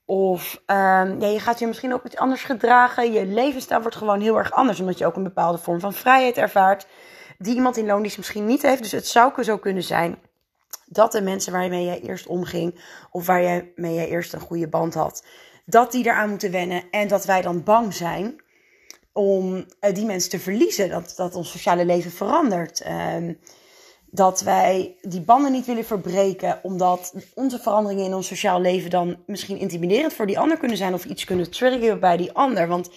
Of 0.05 0.55
um, 0.67 1.21
ja, 1.21 1.27
je 1.27 1.41
gaat 1.41 1.59
je 1.59 1.67
misschien 1.67 1.93
ook 1.95 2.05
iets 2.05 2.17
anders 2.17 2.45
gedragen. 2.45 3.13
Je 3.13 3.27
levensstijl 3.27 3.81
wordt 3.81 3.97
gewoon 3.97 4.21
heel 4.21 4.39
erg 4.39 4.53
anders. 4.53 4.81
Omdat 4.81 4.99
je 4.99 5.07
ook 5.07 5.17
een 5.17 5.23
bepaalde 5.23 5.59
vorm 5.59 5.81
van 5.81 5.93
vrijheid 5.93 6.37
ervaart. 6.37 6.87
Die 7.39 7.55
iemand 7.55 7.77
in 7.77 7.87
loondienst 7.87 8.17
misschien 8.17 8.47
niet 8.47 8.63
heeft. 8.63 8.83
Dus 8.83 8.93
het 8.93 9.07
zou 9.07 9.43
zo 9.43 9.59
kunnen 9.59 9.83
zijn 9.83 10.19
dat 10.87 11.13
de 11.13 11.23
mensen 11.23 11.53
waarmee 11.53 11.85
jij 11.85 12.01
eerst 12.01 12.27
omging. 12.27 12.81
Of 13.11 13.27
waar 13.27 13.43
jij 13.43 14.09
eerst 14.09 14.33
een 14.33 14.41
goede 14.41 14.69
band 14.69 14.95
had. 14.95 15.27
Dat 15.65 15.93
die 15.93 16.05
eraan 16.05 16.29
moeten 16.29 16.51
wennen. 16.51 16.83
En 16.91 17.09
dat 17.09 17.25
wij 17.25 17.43
dan 17.43 17.63
bang 17.63 17.95
zijn 17.95 18.43
om 19.13 19.55
uh, 19.55 19.95
die 19.95 20.05
mensen 20.05 20.31
te 20.31 20.39
verliezen. 20.39 20.89
Dat, 20.89 21.13
dat 21.17 21.35
ons 21.35 21.51
sociale 21.51 21.85
leven 21.85 22.11
verandert. 22.11 22.87
Um, 22.87 23.39
dat 24.15 24.41
wij 24.41 24.97
die 25.03 25.21
banden 25.21 25.53
niet 25.53 25.67
willen 25.67 25.85
verbreken, 25.85 26.61
omdat 26.63 27.15
onze 27.35 27.59
veranderingen 27.59 28.05
in 28.05 28.15
ons 28.15 28.27
sociaal 28.27 28.61
leven 28.61 28.91
dan 28.91 29.17
misschien 29.27 29.59
intimiderend 29.59 30.13
voor 30.13 30.27
die 30.27 30.39
ander 30.39 30.59
kunnen 30.59 30.77
zijn 30.77 30.95
of 30.95 31.05
iets 31.05 31.25
kunnen 31.25 31.51
triggeren 31.51 32.01
bij 32.01 32.17
die 32.17 32.33
ander. 32.33 32.69
Want 32.69 32.91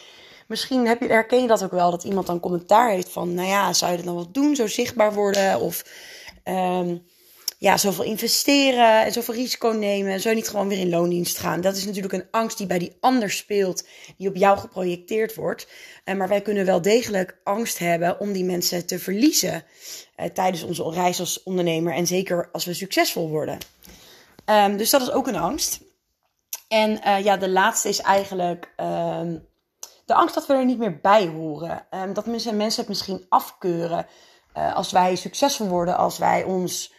misschien 0.48 0.88
heb 0.88 1.02
je, 1.02 1.08
herken 1.08 1.42
je 1.42 1.48
dat 1.48 1.64
ook 1.64 1.72
wel, 1.72 1.92
dat 1.92 2.04
iemand 2.04 2.28
dan 2.28 2.40
commentaar 2.40 2.90
heeft 2.90 3.10
van, 3.10 3.34
nou 3.34 3.48
ja, 3.48 3.74
zou 3.74 3.92
je 3.92 3.98
dat 3.98 4.06
dan 4.06 4.16
wat 4.16 4.34
doen, 4.34 4.56
zo 4.56 4.68
zichtbaar 4.68 5.14
worden 5.14 5.60
of 5.60 5.86
um, 6.44 7.06
ja, 7.66 7.78
zoveel 7.78 8.04
investeren 8.04 9.04
en 9.06 9.12
zoveel 9.12 9.34
risico 9.34 9.68
nemen. 9.68 10.20
Zou 10.20 10.36
je 10.36 10.42
niet 10.42 10.50
gewoon 10.50 10.68
weer 10.68 10.80
in 10.80 10.90
loondienst 10.90 11.38
gaan? 11.38 11.62
Dat 11.62 11.76
is 11.76 11.86
natuurlijk 11.86 12.14
een 12.14 12.28
angst 12.32 12.58
die 12.58 12.68
bij 12.68 12.80
die 12.80 12.98
ander 13.00 13.32
speelt, 13.32 13.88
die 14.18 14.30
op 14.30 14.36
jou 14.36 14.58
geprojecteerd 14.58 15.36
wordt. 15.36 15.68
Uh, 16.06 16.16
maar 16.16 16.28
wij 16.28 16.42
kunnen 16.42 16.66
wel 16.66 16.82
degelijk 16.82 17.40
angst 17.44 17.78
hebben 17.78 18.20
om 18.20 18.32
die 18.32 18.44
mensen 18.44 18.86
te 18.86 19.00
verliezen 19.00 19.64
uh, 20.18 20.26
tijdens 20.26 20.64
onze 20.64 20.92
reis 20.92 21.20
als 21.20 21.44
ondernemer. 21.44 21.94
En 21.94 22.08
zeker 22.08 22.50
als 22.52 22.66
we 22.66 22.74
succesvol 22.74 23.30
worden. 23.30 23.58
Um, 24.46 24.78
dus 24.78 24.90
dat 24.90 25.02
is 25.02 25.12
ook 25.12 25.28
een 25.28 25.36
angst. 25.36 25.80
En 26.68 26.92
uh, 26.92 27.24
ja, 27.24 27.38
de 27.38 27.50
laatste 27.50 27.90
is 27.90 28.02
eigenlijk 28.02 28.74
um, 28.78 29.48
de 30.06 30.14
angst 30.14 30.36
dat 30.36 30.48
we 30.48 30.54
er 30.54 30.66
niet 30.66 30.80
meer 30.80 31.00
bij 31.00 31.28
horen. 31.28 31.88
Um, 31.92 32.14
dat 32.14 32.26
mensen, 32.26 32.58
mensen 32.58 32.80
het 32.80 32.90
misschien 32.90 33.26
afkeuren 33.30 34.08
als 34.74 34.92
wij 34.92 35.16
succesvol 35.16 35.68
worden, 35.68 35.98
als 35.98 36.18
wij 36.18 36.44
ons 36.44 36.94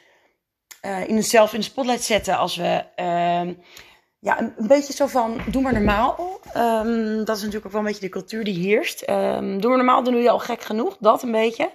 uh, 0.87 1.09
in 1.09 1.17
onszelf 1.17 1.53
in 1.53 1.59
de 1.59 1.65
spotlight 1.65 2.03
zetten. 2.03 2.37
Als 2.37 2.57
we 2.57 2.85
uh, 2.97 3.55
ja, 4.21 4.41
een, 4.41 4.55
beetje 4.67 4.93
zo 4.93 5.07
van 5.07 5.41
doe 5.51 5.63
maar 5.63 5.73
normaal. 5.73 6.41
Um, 6.57 7.25
dat 7.25 7.37
is 7.37 7.43
natuurlijk 7.43 7.67
ook 7.67 7.73
wel 7.73 7.81
een 7.81 7.87
beetje 7.87 8.01
de 8.01 8.09
cultuur 8.09 8.45
die 8.45 8.59
heerst. 8.59 9.09
Um, 9.11 9.61
doe 9.61 9.69
maar 9.69 9.79
normaal, 9.79 10.03
dan 10.03 10.13
doe 10.13 10.23
je 10.23 10.31
al 10.31 10.39
gek 10.39 10.63
genoeg. 10.63 10.97
Dat 11.01 11.23
een 11.23 11.33
beetje. 11.33 11.73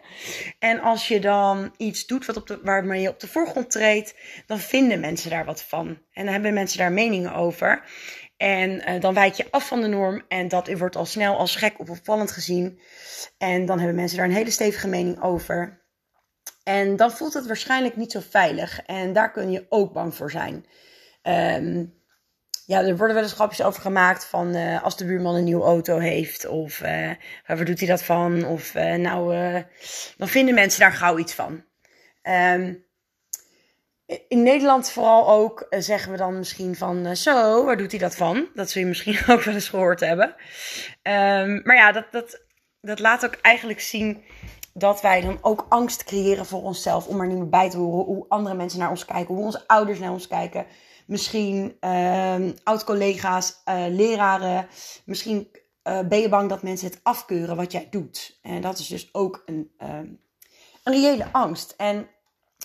En 0.60 0.82
als 0.82 1.08
je 1.08 1.20
dan 1.20 1.74
iets 1.78 2.06
doet 2.06 2.26
wat 2.26 2.38
op 2.38 2.48
de, 2.48 2.60
waarmee 2.64 3.02
je 3.02 3.10
op 3.10 3.20
de 3.20 3.28
voorgrond 3.28 3.72
treedt, 3.72 4.16
dan 4.46 4.60
vinden 4.60 5.00
mensen 5.00 5.30
daar 5.30 5.46
wat 5.46 5.64
van. 5.64 5.88
En 5.88 6.24
dan 6.24 6.34
hebben 6.34 6.54
mensen 6.54 6.78
daar 6.78 6.92
meningen 6.92 7.34
over. 7.34 7.84
En 8.38 8.72
uh, 8.72 9.02
dan 9.02 9.14
wijk 9.14 9.34
je 9.34 9.46
af 9.52 9.68
van 9.68 9.82
de 9.82 9.88
norm 9.88 10.24
en 10.28 10.48
dat 10.48 10.78
wordt 10.78 10.96
al 10.96 11.06
snel 11.06 11.38
als 11.38 11.56
gek 11.56 11.80
of 11.80 11.90
opvallend 11.90 12.32
gezien. 12.32 12.82
En 13.38 13.66
dan 13.66 13.78
hebben 13.78 13.96
mensen 13.96 14.18
daar 14.18 14.26
een 14.26 14.36
hele 14.36 14.52
stevige 14.52 14.88
mening 14.88 15.24
over. 15.24 15.81
En 16.72 16.96
dan 16.96 17.12
voelt 17.12 17.34
het 17.34 17.48
waarschijnlijk 17.48 17.96
niet 17.96 18.12
zo 18.12 18.20
veilig. 18.30 18.82
En 18.86 19.14
daar 19.14 19.32
kun 19.32 19.52
je 19.52 19.66
ook 19.70 19.94
bang 19.94 20.16
voor 20.16 20.32
zijn. 20.32 20.66
Um, 21.24 22.00
ja, 22.66 22.82
er 22.82 22.98
worden 22.98 23.16
wel 23.16 23.24
eens 23.24 23.34
grapjes 23.34 23.62
over 23.66 23.82
gemaakt 23.82 24.26
van 24.26 24.56
uh, 24.56 24.84
als 24.84 24.98
de 24.98 25.06
buurman 25.06 25.36
een 25.36 25.44
nieuwe 25.44 25.64
auto 25.64 25.98
heeft. 25.98 26.46
Of 26.46 26.82
uh, 26.82 27.10
waar 27.48 27.66
doet 27.66 27.80
hij 27.80 27.88
dat 27.88 28.04
van? 28.04 28.46
Of 28.46 28.76
uh, 28.76 28.94
nou, 28.94 29.34
dan 30.18 30.28
vinden 30.28 30.54
mensen 30.54 30.80
daar 30.80 30.94
gauw 30.94 31.18
iets 31.18 31.34
van. 31.34 31.64
Um, 32.24 32.86
in 34.28 34.44
Nederland 34.44 34.92
vooral 34.92 35.30
ook 35.30 35.66
zeggen 35.70 36.12
we 36.12 36.18
dan 36.18 36.38
misschien 36.38 36.76
van 36.76 37.16
zo, 37.16 37.66
waar 37.66 37.78
doet 37.78 37.92
hij 37.92 38.00
dat 38.00 38.16
van? 38.16 38.50
Dat 38.54 38.70
zul 38.70 38.82
je 38.82 38.88
misschien 38.88 39.18
ook 39.34 39.42
wel 39.42 39.54
eens 39.54 39.70
gehoord 39.70 40.00
hebben. 40.00 40.28
Um, 41.04 41.62
maar 41.64 41.76
ja, 41.76 41.92
dat, 41.92 42.12
dat, 42.12 42.42
dat 42.82 43.00
laat 43.00 43.26
ook 43.26 43.38
eigenlijk 43.42 43.82
zien 43.82 44.24
dat 44.74 45.02
wij 45.02 45.22
dan 45.22 45.38
ook 45.42 45.66
angst 45.70 46.04
creëren 46.04 46.46
voor 46.46 46.64
onszelf 46.64 47.08
om 47.08 47.22
er 47.22 47.28
niet 47.28 47.38
meer 47.38 47.50
bij 47.50 47.70
te 47.70 47.78
horen 47.78 48.06
hoe 48.06 48.26
andere 48.28 48.56
mensen 48.56 48.80
naar 48.80 48.90
ons 48.90 49.06
kijken, 49.06 49.36
hoe 49.36 49.44
onze 49.44 49.68
ouders 49.68 50.00
naar 50.00 50.12
ons 50.12 50.28
kijken. 50.28 50.66
Misschien 51.06 51.78
uh, 51.82 52.36
oud-collega's, 52.64 53.62
uh, 53.66 53.86
leraren. 53.88 54.68
Misschien 55.06 55.48
uh, 55.84 56.00
ben 56.00 56.20
je 56.20 56.30
bang 56.30 56.50
dat 56.50 56.64
mensen 56.64 56.88
het 56.88 57.00
afkeuren 57.04 57.56
wat 57.56 57.72
jij 57.72 57.88
doet. 57.90 58.40
En 58.42 58.62
dat 58.62 58.78
is 58.78 58.88
dus 58.88 59.10
ook 59.14 59.44
een, 59.46 59.72
uh, 59.80 59.90
een 60.84 60.94
reële 60.94 61.26
angst. 61.32 61.74
En 61.78 62.08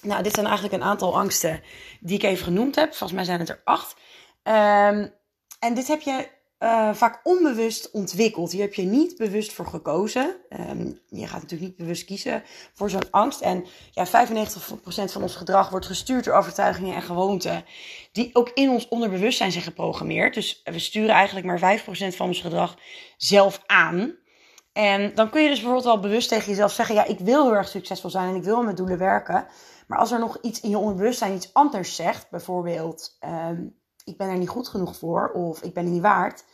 nou, 0.03 0.23
dit 0.23 0.35
zijn 0.35 0.47
eigenlijk 0.47 0.75
een 0.77 0.89
aantal 0.89 1.19
angsten 1.19 1.63
die 2.01 2.17
ik 2.17 2.23
even 2.23 2.45
genoemd 2.45 2.75
heb. 2.75 2.89
Volgens 2.89 3.13
mij 3.13 3.25
zijn 3.25 3.41
het 3.41 3.49
er 3.49 3.61
acht. 3.65 3.97
Um, 4.43 5.13
en 5.59 5.75
dit 5.75 5.87
heb 5.87 6.01
je 6.01 6.29
uh, 6.59 6.95
vaak 6.95 7.21
onbewust 7.23 7.91
ontwikkeld. 7.91 8.53
Hier 8.53 8.61
heb 8.61 8.75
je 8.75 8.83
niet 8.83 9.17
bewust 9.17 9.53
voor 9.53 9.67
gekozen. 9.67 10.37
Um, 10.71 10.99
je 11.09 11.27
gaat 11.27 11.43
natuurlijk 11.43 11.71
niet 11.71 11.77
bewust 11.77 12.05
kiezen 12.05 12.43
voor 12.75 12.91
zo'n 12.91 13.11
angst. 13.11 13.41
En 13.41 13.67
ja, 13.91 14.07
95% 14.07 14.09
van 14.87 15.23
ons 15.23 15.37
gedrag 15.37 15.71
wordt 15.71 15.87
gestuurd 15.87 16.25
door 16.25 16.35
overtuigingen 16.35 16.95
en 16.95 17.03
gewoonten. 17.03 17.65
Die 18.13 18.31
ook 18.33 18.51
in 18.55 18.71
ons 18.71 18.89
onderbewustzijn 18.89 19.53
zijn 19.53 19.65
geprogrammeerd. 19.65 20.35
Dus 20.35 20.61
we 20.65 20.79
sturen 20.79 21.15
eigenlijk 21.15 21.47
maar 21.47 21.81
5% 21.81 22.17
van 22.17 22.27
ons 22.27 22.41
gedrag 22.41 22.77
zelf 23.17 23.63
aan. 23.67 24.15
En 24.73 25.15
dan 25.15 25.31
kun 25.31 25.43
je 25.43 25.49
dus 25.49 25.61
bijvoorbeeld 25.61 25.95
al 25.95 26.01
bewust 26.01 26.29
tegen 26.29 26.49
jezelf 26.49 26.73
zeggen: 26.73 26.95
Ja, 26.95 27.05
ik 27.05 27.19
wil 27.19 27.43
heel 27.45 27.55
erg 27.55 27.69
succesvol 27.69 28.11
zijn 28.11 28.29
en 28.29 28.35
ik 28.35 28.45
wil 28.45 28.63
met 28.63 28.77
doelen 28.77 28.99
werken. 28.99 29.47
Maar 29.87 29.99
als 29.99 30.13
er 30.13 30.19
nog 30.19 30.39
iets 30.43 30.61
in 30.61 30.71
je 30.71 30.79
onderbewustzijn 30.79 31.35
iets 31.35 31.55
anders 31.55 31.97
zegt, 31.97 32.31
bijvoorbeeld. 32.31 33.17
Um, 33.21 33.85
ik 34.07 34.17
ben 34.17 34.29
er 34.29 34.39
niet 34.39 34.49
goed 34.49 34.69
genoeg 34.69 34.97
voor 34.97 35.31
of 35.31 35.63
ik 35.63 35.75
ben 35.75 35.85
er 35.85 35.91
niet 35.91 36.03
waard. 36.03 36.45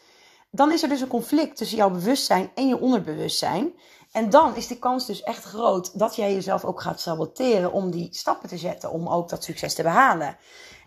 Dan 0.50 0.72
is 0.72 0.82
er 0.82 0.88
dus 0.88 1.00
een 1.00 1.08
conflict 1.08 1.56
tussen 1.56 1.76
jouw 1.76 1.90
bewustzijn 1.90 2.50
en 2.54 2.68
je 2.68 2.80
onderbewustzijn. 2.80 3.72
En 4.12 4.30
dan 4.30 4.56
is 4.56 4.66
de 4.66 4.78
kans 4.78 5.06
dus 5.06 5.22
echt 5.22 5.44
groot 5.44 5.98
dat 5.98 6.16
jij 6.16 6.34
jezelf 6.34 6.64
ook 6.64 6.80
gaat 6.80 7.00
saboteren 7.00 7.72
om 7.72 7.90
die 7.90 8.08
stappen 8.10 8.48
te 8.48 8.58
zetten, 8.58 8.90
om 8.90 9.08
ook 9.08 9.28
dat 9.28 9.44
succes 9.44 9.74
te 9.74 9.82
behalen. 9.82 10.36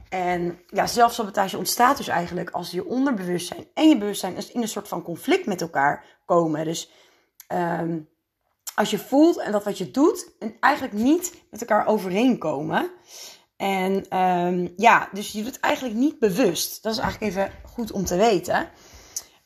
En 0.10 0.60
ja, 0.68 0.88
zelfsabotage 0.88 1.58
ontstaat 1.58 1.98
dus 1.98 2.08
eigenlijk 2.08 2.50
als 2.50 2.72
je 2.72 2.86
onderbewustzijn 2.86 3.68
en 3.74 3.90
je 3.90 3.98
bewustzijn 3.98 4.36
in 4.54 4.62
een 4.62 4.68
soort 4.68 4.88
van 4.88 5.04
conflict 5.04 5.46
met 5.46 5.62
elkaar 5.62 6.06
komen. 6.26 6.66
Dus 6.66 6.92
um, 7.54 8.10
als 8.76 8.90
je 8.90 9.00
voelt 9.00 9.38
en 9.38 9.52
dat 9.52 9.64
wat 9.64 9.78
je 9.78 9.92
doet 9.92 10.32
en 10.40 10.56
eigenlijk 10.60 10.94
niet 10.94 11.34
met 11.50 11.62
elkaar 11.62 11.88
overeenkomen. 11.88 12.92
En 13.58 14.18
um, 14.18 14.74
ja, 14.76 15.10
dus 15.14 15.32
je 15.32 15.44
doet 15.44 15.54
het 15.54 15.60
eigenlijk 15.64 15.96
niet 15.96 16.20
bewust. 16.20 16.84
Dat 16.84 16.94
is 16.94 17.00
eigenlijk 17.00 17.32
even 17.32 17.52
goed 17.64 17.92
om 17.92 18.06
te 18.06 18.16
weten. 18.16 18.70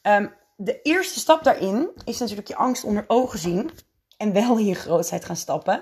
Um, 0.02 0.34
de 0.56 0.82
eerste 0.82 1.20
stap 1.20 1.44
daarin 1.44 1.90
is 2.06 2.20
natuurlijk 2.20 2.48
je 2.48 2.56
angst 2.56 2.84
onder 2.84 3.04
ogen 3.08 3.40
zien. 3.40 3.72
En 4.18 4.34
wel 4.34 4.58
in 4.58 4.66
je 4.66 4.76
grootheid 4.76 5.26
gaan 5.26 5.36
stappen. 5.36 5.76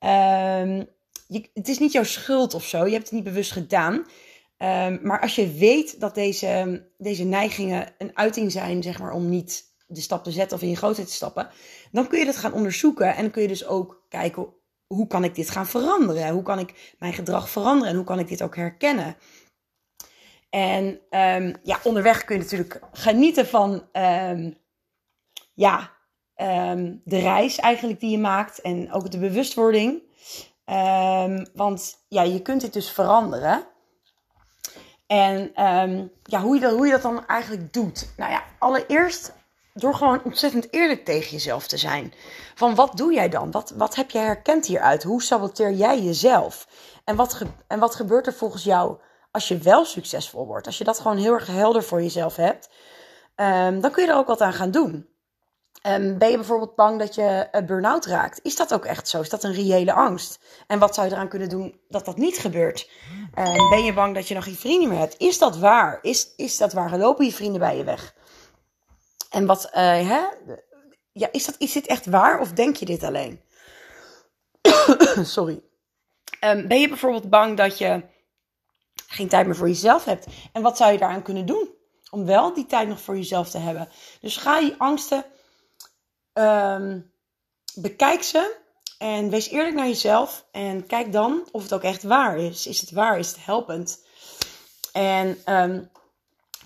Um, 0.00 0.88
je, 1.26 1.50
het 1.54 1.68
is 1.68 1.78
niet 1.78 1.92
jouw 1.92 2.04
schuld 2.04 2.54
of 2.54 2.64
zo. 2.64 2.86
Je 2.86 2.92
hebt 2.92 3.04
het 3.04 3.12
niet 3.12 3.24
bewust 3.24 3.52
gedaan. 3.52 4.06
maar 5.02 5.20
als 5.20 5.34
je 5.34 5.52
weet 5.52 6.00
dat 6.00 6.14
deze, 6.14 6.84
deze 6.98 7.24
neigingen 7.24 7.94
een 7.98 8.16
uiting 8.16 8.52
zijn, 8.52 8.82
zeg 8.82 8.98
maar, 8.98 9.12
om 9.12 9.28
niet 9.28 9.64
de 9.86 10.00
stap 10.00 10.24
te 10.24 10.30
zetten 10.30 10.56
of 10.56 10.62
in 10.62 10.68
je 10.68 10.76
grootheid 10.76 11.08
te 11.08 11.14
stappen, 11.14 11.48
dan 11.92 12.08
kun 12.08 12.18
je 12.18 12.24
dat 12.24 12.36
gaan 12.36 12.52
onderzoeken. 12.52 13.14
En 13.14 13.22
dan 13.22 13.30
kun 13.30 13.42
je 13.42 13.48
dus 13.48 13.66
ook 13.66 14.04
kijken 14.08 14.54
hoe 14.92 15.06
kan 15.06 15.24
ik 15.24 15.34
dit 15.34 15.50
gaan 15.50 15.66
veranderen? 15.66 16.28
Hoe 16.28 16.42
kan 16.42 16.58
ik 16.58 16.94
mijn 16.98 17.12
gedrag 17.12 17.50
veranderen? 17.50 17.88
En 17.88 17.96
hoe 17.96 18.04
kan 18.04 18.18
ik 18.18 18.28
dit 18.28 18.42
ook 18.42 18.56
herkennen? 18.56 19.16
En 20.50 20.84
um, 21.10 21.54
ja, 21.62 21.78
onderweg 21.82 22.24
kun 22.24 22.36
je 22.36 22.42
natuurlijk 22.42 22.80
genieten 22.92 23.46
van 23.46 23.88
um, 23.92 24.56
ja, 25.54 25.90
um, 26.36 27.00
de 27.04 27.18
reis 27.18 27.58
eigenlijk 27.58 28.00
die 28.00 28.10
je 28.10 28.18
maakt. 28.18 28.60
En 28.60 28.92
ook 28.92 29.10
de 29.10 29.18
bewustwording. 29.18 30.02
want 31.54 32.04
ja, 32.08 32.22
je 32.22 32.42
kunt 32.42 32.60
dit 32.60 32.72
dus 32.72 32.90
veranderen. 32.90 33.66
En 35.06 35.52
ja, 36.22 36.40
hoe, 36.40 36.54
je 36.54 36.60
dat, 36.60 36.72
hoe 36.72 36.86
je 36.86 36.92
dat 36.92 37.02
dan 37.02 37.26
eigenlijk 37.26 37.72
doet. 37.72 38.12
Nou 38.16 38.30
ja, 38.30 38.44
allereerst 38.58 39.32
door 39.74 39.94
gewoon 39.94 40.24
ontzettend 40.24 40.72
eerlijk 40.72 41.04
tegen 41.04 41.30
jezelf 41.30 41.66
te 41.66 41.76
zijn. 41.76 42.12
Van 42.54 42.74
wat 42.74 42.96
doe 42.96 43.12
jij 43.12 43.28
dan? 43.28 43.50
Wat, 43.50 43.72
wat 43.76 43.94
heb 43.94 44.10
jij 44.10 44.24
herkend 44.24 44.66
hieruit? 44.66 45.02
Hoe 45.02 45.22
saboteer 45.22 45.72
jij 45.72 46.02
jezelf? 46.02 46.68
En 47.04 47.16
wat, 47.16 47.34
ge, 47.34 47.46
en 47.66 47.78
wat 47.78 47.94
gebeurt 47.94 48.26
er 48.26 48.34
volgens 48.34 48.64
jou 48.64 48.98
als 49.30 49.48
je 49.48 49.58
wel 49.58 49.84
succesvol 49.84 50.46
wordt? 50.46 50.66
Als 50.66 50.78
je 50.78 50.84
dat 50.84 51.00
gewoon 51.00 51.16
heel 51.16 51.32
erg 51.32 51.46
helder 51.46 51.82
voor 51.82 52.02
jezelf 52.02 52.36
hebt, 52.36 52.70
um, 53.36 53.80
dan 53.80 53.90
kun 53.90 54.04
je 54.04 54.10
er 54.10 54.16
ook 54.16 54.26
wat 54.26 54.40
aan 54.40 54.52
gaan 54.52 54.70
doen. 54.70 55.10
Um, 55.86 56.18
ben 56.18 56.30
je 56.30 56.36
bijvoorbeeld 56.36 56.74
bang 56.74 56.98
dat 56.98 57.14
je 57.14 57.48
uh, 57.52 57.66
burn-out 57.66 58.06
raakt? 58.06 58.40
Is 58.42 58.56
dat 58.56 58.74
ook 58.74 58.84
echt 58.84 59.08
zo? 59.08 59.20
Is 59.20 59.28
dat 59.28 59.44
een 59.44 59.52
reële 59.52 59.92
angst? 59.92 60.38
En 60.66 60.78
wat 60.78 60.94
zou 60.94 61.06
je 61.06 61.12
eraan 61.12 61.28
kunnen 61.28 61.48
doen 61.48 61.80
dat 61.88 62.04
dat 62.04 62.16
niet 62.16 62.38
gebeurt? 62.38 62.90
Um, 63.38 63.68
ben 63.70 63.84
je 63.84 63.92
bang 63.92 64.14
dat 64.14 64.28
je 64.28 64.34
nog 64.34 64.44
geen 64.44 64.56
vrienden 64.56 64.88
meer 64.88 64.98
hebt? 64.98 65.18
Is 65.18 65.38
dat 65.38 65.58
waar? 65.58 65.98
Is, 66.02 66.34
is 66.36 66.56
dat 66.56 66.72
waar? 66.72 66.98
Lopen 66.98 67.24
je 67.24 67.32
vrienden 67.32 67.60
bij 67.60 67.76
je 67.76 67.84
weg? 67.84 68.14
En 69.32 69.46
wat, 69.46 69.66
uh, 69.66 69.72
hè? 70.08 70.24
Ja, 71.12 71.28
is, 71.32 71.44
dat, 71.44 71.54
is 71.58 71.72
dit 71.72 71.86
echt 71.86 72.06
waar 72.06 72.40
of 72.40 72.52
denk 72.52 72.76
je 72.76 72.84
dit 72.84 73.02
alleen? 73.02 73.40
Sorry. 75.36 75.62
Um, 76.40 76.68
ben 76.68 76.80
je 76.80 76.88
bijvoorbeeld 76.88 77.30
bang 77.30 77.56
dat 77.56 77.78
je 77.78 78.02
geen 79.06 79.28
tijd 79.28 79.46
meer 79.46 79.56
voor 79.56 79.68
jezelf 79.68 80.04
hebt? 80.04 80.26
En 80.52 80.62
wat 80.62 80.76
zou 80.76 80.92
je 80.92 80.98
daaraan 80.98 81.22
kunnen 81.22 81.46
doen? 81.46 81.70
Om 82.10 82.26
wel 82.26 82.54
die 82.54 82.66
tijd 82.66 82.88
nog 82.88 83.00
voor 83.00 83.16
jezelf 83.16 83.50
te 83.50 83.58
hebben. 83.58 83.88
Dus 84.20 84.36
ga 84.36 84.58
je 84.58 84.78
angsten 84.78 85.24
Um, 86.34 87.12
bekijk 87.74 88.22
ze 88.22 88.56
en 88.98 89.30
wees 89.30 89.48
eerlijk 89.48 89.74
naar 89.74 89.86
jezelf. 89.86 90.46
En 90.50 90.86
kijk 90.86 91.12
dan 91.12 91.48
of 91.50 91.62
het 91.62 91.74
ook 91.74 91.82
echt 91.82 92.02
waar 92.02 92.38
is. 92.38 92.66
Is 92.66 92.80
het 92.80 92.90
waar? 92.90 93.18
Is 93.18 93.28
het 93.28 93.44
helpend? 93.44 94.04
En 94.92 95.38
um, 95.46 95.90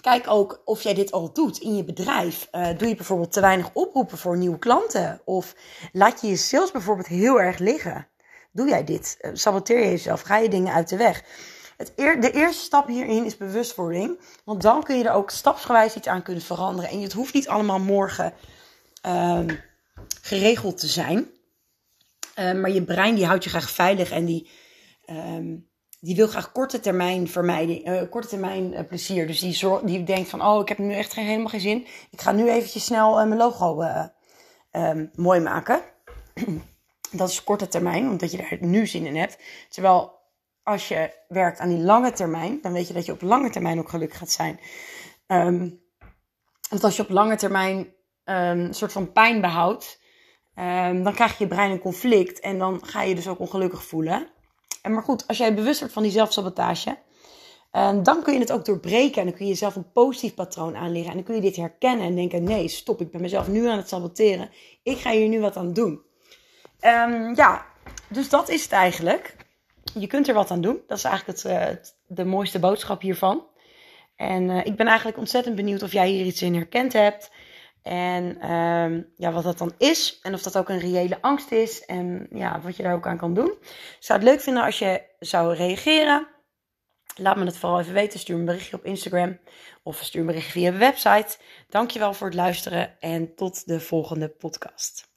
kijk 0.07 0.31
ook 0.31 0.63
of 0.65 0.83
jij 0.83 0.95
dit 0.95 1.13
al 1.13 1.33
doet 1.33 1.59
in 1.59 1.77
je 1.77 1.85
bedrijf. 1.85 2.49
Uh, 2.53 2.69
doe 2.79 2.89
je 2.89 2.95
bijvoorbeeld 2.95 3.33
te 3.33 3.41
weinig 3.41 3.71
oproepen 3.73 4.19
voor 4.19 4.37
nieuwe 4.37 4.59
klanten? 4.59 5.21
Of 5.25 5.55
laat 5.93 6.21
je 6.21 6.27
je 6.27 6.37
sales 6.37 6.71
bijvoorbeeld 6.71 7.07
heel 7.07 7.41
erg 7.41 7.59
liggen? 7.59 8.09
Doe 8.53 8.69
jij 8.69 8.85
dit? 8.85 9.17
Uh, 9.21 9.31
saboteer 9.35 9.79
je 9.79 9.91
jezelf? 9.91 10.21
Ga 10.21 10.37
je 10.37 10.49
dingen 10.49 10.73
uit 10.73 10.89
de 10.89 10.97
weg? 10.97 11.25
Het 11.77 11.93
eer, 11.97 12.21
de 12.21 12.31
eerste 12.31 12.65
stap 12.65 12.87
hierin 12.87 13.25
is 13.25 13.37
bewustwording. 13.37 14.21
Want 14.45 14.63
dan 14.63 14.83
kun 14.83 14.99
je 14.99 15.05
er 15.05 15.15
ook 15.15 15.31
stapsgewijs 15.31 15.95
iets 15.95 16.09
aan 16.09 16.23
kunnen 16.23 16.43
veranderen. 16.43 16.91
En 16.91 17.01
het 17.01 17.13
hoeft 17.13 17.35
niet 17.35 17.49
allemaal 17.49 17.81
morgen 17.81 18.33
um, 19.07 19.61
geregeld 20.23 20.79
te 20.79 20.87
zijn. 20.87 21.31
Um, 22.39 22.61
maar 22.61 22.71
je 22.71 22.85
brein 22.85 23.15
die 23.15 23.27
houdt 23.27 23.45
je 23.45 23.51
graag 23.51 23.71
veilig 23.71 24.11
en 24.11 24.25
die, 24.25 24.51
um, 25.07 25.69
die 26.07 26.17
wil 26.17 26.27
graag 26.27 26.53
korte 26.53 26.81
termijn 26.81 27.29
vermijden, 27.29 27.89
uh, 27.89 28.11
korte 28.11 28.29
termijn 28.29 28.73
uh, 28.73 28.81
plezier. 28.89 29.27
Dus 29.27 29.41
die, 29.41 29.85
die 29.85 30.05
denkt 30.05 30.29
van, 30.29 30.43
oh, 30.43 30.61
ik 30.61 30.69
heb 30.69 30.79
nu 30.79 30.95
echt 30.95 31.13
geen, 31.13 31.25
helemaal 31.25 31.49
geen 31.49 31.61
zin. 31.61 31.87
Ik 32.11 32.21
ga 32.21 32.33
nu 32.33 32.51
eventjes 32.51 32.85
snel 32.85 33.21
uh, 33.21 33.27
mijn 33.27 33.41
logo 33.41 33.83
um, 34.73 35.11
mooi 35.15 35.41
maken. 35.41 35.81
Dat 37.11 37.29
is 37.29 37.45
korte 37.45 37.69
termijn, 37.69 38.09
omdat 38.09 38.31
je 38.31 38.37
daar 38.37 38.57
nu 38.61 38.87
zin 38.87 39.07
in 39.07 39.17
hebt. 39.17 39.39
Terwijl 39.69 40.19
als 40.63 40.89
je 40.89 41.11
werkt 41.29 41.59
aan 41.59 41.69
die 41.69 41.79
lange 41.79 42.13
termijn, 42.13 42.59
dan 42.63 42.73
weet 42.73 42.89
je 42.89 42.95
dat 42.95 43.07
je 43.07 43.13
op 43.13 43.23
lange 43.23 43.51
termijn 43.51 43.79
ook 43.79 43.89
gelukkig 43.89 44.19
gaat 44.19 44.31
zijn. 44.31 44.61
Um, 45.27 45.81
want 46.71 46.85
als 46.85 46.97
je 46.97 47.03
op 47.03 47.11
lange 47.11 47.37
termijn 47.37 47.77
um, 47.77 47.87
een 48.25 48.75
soort 48.75 48.93
van 48.93 49.13
pijn 49.13 49.41
behoudt, 49.41 50.01
dan 51.03 51.13
krijg 51.15 51.39
je 51.39 51.47
brein 51.47 51.71
een 51.71 51.79
conflict 51.79 52.41
en 52.41 52.59
dan 52.59 52.85
ga 52.85 53.03
je 53.03 53.15
dus 53.15 53.29
ook 53.29 53.39
ongelukkig 53.39 53.85
voelen. 53.85 54.35
En 54.87 54.93
maar 54.93 55.03
goed, 55.03 55.27
als 55.27 55.39
jij 55.39 55.55
bewust 55.55 55.79
wordt 55.79 55.95
van 55.95 56.03
die 56.03 56.13
zelfsabotage, 56.13 56.97
um, 57.73 58.03
dan 58.03 58.23
kun 58.23 58.33
je 58.33 58.39
het 58.39 58.53
ook 58.53 58.65
doorbreken 58.65 59.21
en 59.21 59.27
dan 59.27 59.37
kun 59.37 59.45
je 59.45 59.51
jezelf 59.51 59.77
een 59.77 59.93
positief 59.93 60.35
patroon 60.35 60.77
aanleren. 60.77 61.09
En 61.09 61.15
dan 61.15 61.25
kun 61.25 61.35
je 61.35 61.41
dit 61.41 61.57
herkennen 61.57 62.07
en 62.07 62.15
denken: 62.15 62.45
nee, 62.45 62.69
stop, 62.69 63.01
ik 63.01 63.11
ben 63.11 63.21
mezelf 63.21 63.49
nu 63.49 63.69
aan 63.69 63.77
het 63.77 63.89
saboteren. 63.89 64.51
Ik 64.83 64.99
ga 64.99 65.11
hier 65.11 65.29
nu 65.29 65.41
wat 65.41 65.57
aan 65.57 65.73
doen. 65.73 66.01
ja, 67.35 67.67
dus 68.09 68.29
dat 68.29 68.49
is 68.49 68.63
het 68.63 68.73
eigenlijk. 68.73 69.37
Je 69.95 70.07
kunt 70.07 70.29
er 70.29 70.35
wat 70.35 70.51
aan 70.51 70.61
doen. 70.61 70.81
Dat 70.87 70.99
is 70.99 71.05
eigenlijk 71.05 71.39
het, 71.39 71.53
het 71.53 71.97
de 72.07 72.25
mooiste 72.25 72.59
boodschap 72.59 73.01
hiervan. 73.01 73.45
En 74.17 74.43
uh, 74.43 74.67
ik 74.67 74.77
ben 74.77 74.87
eigenlijk 74.87 75.19
ontzettend 75.19 75.57
benieuwd 75.57 75.83
of 75.83 75.93
jij 75.93 76.09
hier 76.09 76.27
iets 76.27 76.43
in 76.43 76.55
herkend 76.55 76.93
hebt. 76.93 77.31
En 77.87 78.51
um, 78.53 79.13
ja, 79.17 79.33
wat 79.33 79.43
dat 79.43 79.59
dan 79.59 79.73
is. 79.79 80.19
En 80.23 80.35
of 80.35 80.43
dat 80.43 80.57
ook 80.57 80.69
een 80.69 80.79
reële 80.79 81.19
angst 81.21 81.53
is. 81.53 81.85
En 81.85 82.27
ja, 82.31 82.61
wat 82.61 82.77
je 82.77 82.83
daar 82.83 82.95
ook 82.95 83.07
aan 83.07 83.17
kan 83.17 83.35
doen. 83.35 83.51
Ik 83.61 83.97
zou 83.99 84.19
het 84.19 84.29
leuk 84.29 84.41
vinden 84.41 84.63
als 84.63 84.79
je 84.79 85.03
zou 85.19 85.55
reageren. 85.55 86.29
Laat 87.17 87.37
me 87.37 87.45
het 87.45 87.57
vooral 87.57 87.81
even 87.81 87.95
weten. 87.95 88.19
Stuur 88.19 88.39
een 88.39 88.45
berichtje 88.45 88.77
op 88.77 88.85
Instagram. 88.85 89.39
Of 89.83 89.97
stuur 89.97 90.21
een 90.21 90.27
berichtje 90.27 90.53
via 90.53 90.71
de 90.71 90.77
website. 90.77 91.39
Dankjewel 91.69 92.15
voor 92.15 92.27
het 92.27 92.37
luisteren. 92.37 93.01
En 93.01 93.35
tot 93.35 93.67
de 93.67 93.81
volgende 93.81 94.29
podcast. 94.29 95.16